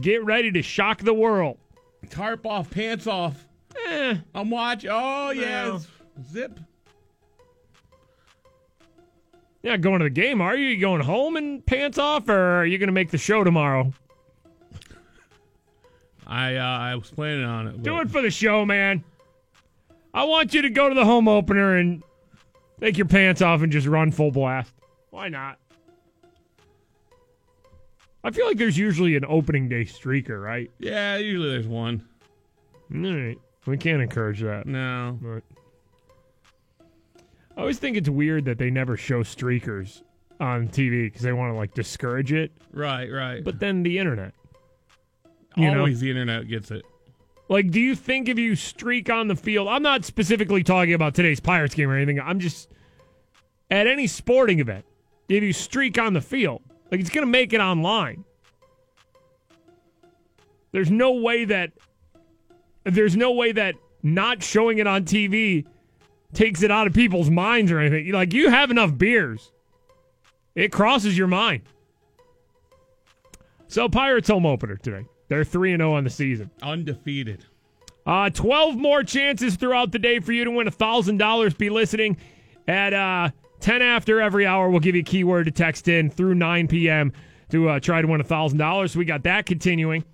[0.00, 1.58] Get ready to shock the world.
[2.10, 3.46] Tarp off, pants off.
[3.86, 4.16] Eh.
[4.34, 4.90] I'm watching.
[4.92, 5.86] Oh, yes.
[6.30, 6.58] Zip.
[9.64, 10.68] Not going to the game, are you?
[10.68, 13.92] You going home and pants off, or are you going to make the show tomorrow?
[16.26, 17.82] I uh, I was planning on it.
[17.82, 19.02] Do it for the show, man.
[20.12, 22.02] I want you to go to the home opener and
[22.78, 24.72] take your pants off and just run full blast.
[25.10, 25.58] Why not?
[28.22, 30.70] I feel like there's usually an opening day streaker, right?
[30.78, 32.06] Yeah, usually there's one.
[32.94, 33.38] All right.
[33.66, 34.66] We can't encourage that.
[34.66, 35.18] No.
[35.22, 35.42] But
[37.56, 40.02] I always think it's weird that they never show streakers
[40.40, 42.52] on TV because they want to like discourage it.
[42.72, 43.44] Right, right.
[43.44, 44.32] But then the internet.
[45.56, 45.78] you know?
[45.78, 46.84] Always the internet gets it.
[47.48, 51.14] Like, do you think if you streak on the field, I'm not specifically talking about
[51.14, 52.18] today's Pirates game or anything.
[52.18, 52.70] I'm just
[53.70, 54.84] at any sporting event,
[55.28, 58.24] if you streak on the field, like it's going to make it online.
[60.72, 61.72] There's no way that
[62.84, 65.64] there's no way that not showing it on TV
[66.34, 68.12] takes it out of people's minds or anything.
[68.12, 69.50] Like you have enough beers.
[70.54, 71.62] It crosses your mind.
[73.68, 75.06] So Pirates home opener today.
[75.28, 76.50] They're 3 and 0 on the season.
[76.62, 77.44] Undefeated.
[78.06, 81.58] Uh, 12 more chances throughout the day for you to win $1,000.
[81.58, 82.18] Be listening
[82.68, 83.30] at uh,
[83.60, 84.68] 10 after every hour.
[84.68, 87.12] We'll give you a keyword to text in through 9 p.m.
[87.50, 88.96] to uh, try to win $1,000.
[88.96, 90.04] We got that continuing.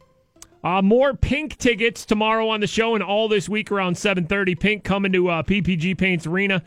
[0.63, 4.59] Uh, more Pink tickets tomorrow on the show and all this week around 7.30.
[4.61, 6.63] Pink coming to uh, PPG Paints Arena.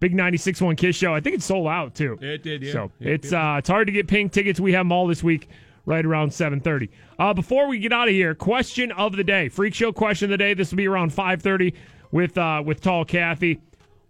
[0.00, 1.14] Big 96.1 Kiss show.
[1.14, 2.18] I think it's sold out, too.
[2.20, 2.72] It did, yeah.
[2.72, 3.36] So It it's did.
[3.36, 4.58] uh, it's hard to get Pink tickets.
[4.60, 5.48] We have them all this week
[5.86, 6.88] right around 7.30.
[7.18, 9.48] Uh, before we get out of here, question of the day.
[9.48, 10.52] Freak Show question of the day.
[10.52, 11.72] This will be around 5.30
[12.10, 13.60] with, uh, with Tall Kathy.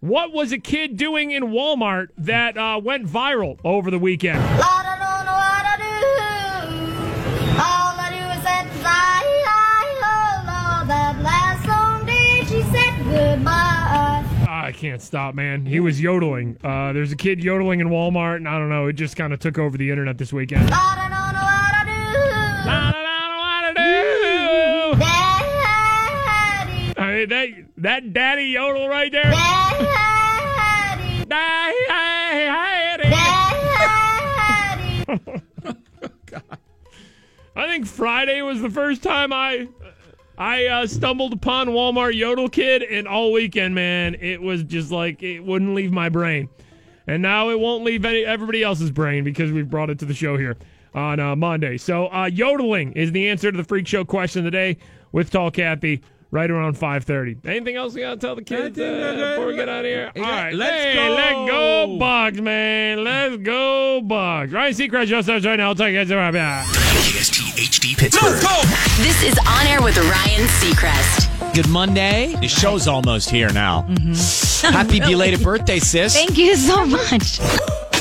[0.00, 4.38] What was a kid doing in Walmart that uh, went viral over the weekend?
[14.76, 15.66] Can't stop, man.
[15.66, 16.58] He was yodeling.
[16.62, 18.86] Uh, there's a kid yodeling in Walmart, and I don't know.
[18.86, 20.70] It just kind of took over the internet this weekend.
[20.72, 21.92] I don't know what I do.
[22.12, 23.72] Lord, I don't know what I
[24.92, 24.98] do.
[26.94, 27.48] Daddy, I mean, that
[27.78, 29.30] that daddy yodel right there.
[31.28, 31.86] daddy,
[37.56, 39.68] I think Friday was the first time I
[40.38, 45.22] I uh, stumbled upon Walmart Yodel Kid, and all weekend, man, it was just like
[45.22, 46.48] it wouldn't leave my brain,
[47.06, 50.14] and now it won't leave any, everybody else's brain because we've brought it to the
[50.14, 50.56] show here
[50.94, 51.78] on uh, Monday.
[51.78, 54.76] So uh, yodeling is the answer to the freak show question of the day
[55.12, 56.02] with Tall Kathy.
[56.32, 57.36] Right around five thirty.
[57.44, 60.10] Anything else we gotta tell the kids uh, before we get out of here?
[60.16, 61.14] All right, let's hey, go.
[61.14, 63.04] let go, Bucs, man.
[63.04, 64.52] Let's go, Bucs.
[64.52, 65.68] Ryan Seacrest just starts right now.
[65.68, 66.66] I'll tell you guys about that.
[66.66, 68.34] KST HD Pittsburgh.
[68.98, 71.54] This is On Air with Ryan Seacrest.
[71.54, 72.34] Good Monday.
[72.38, 73.86] The show's almost here now.
[73.88, 74.72] Mm-hmm.
[74.74, 76.14] Happy belated birthday, sis.
[76.14, 77.40] Thank you so much.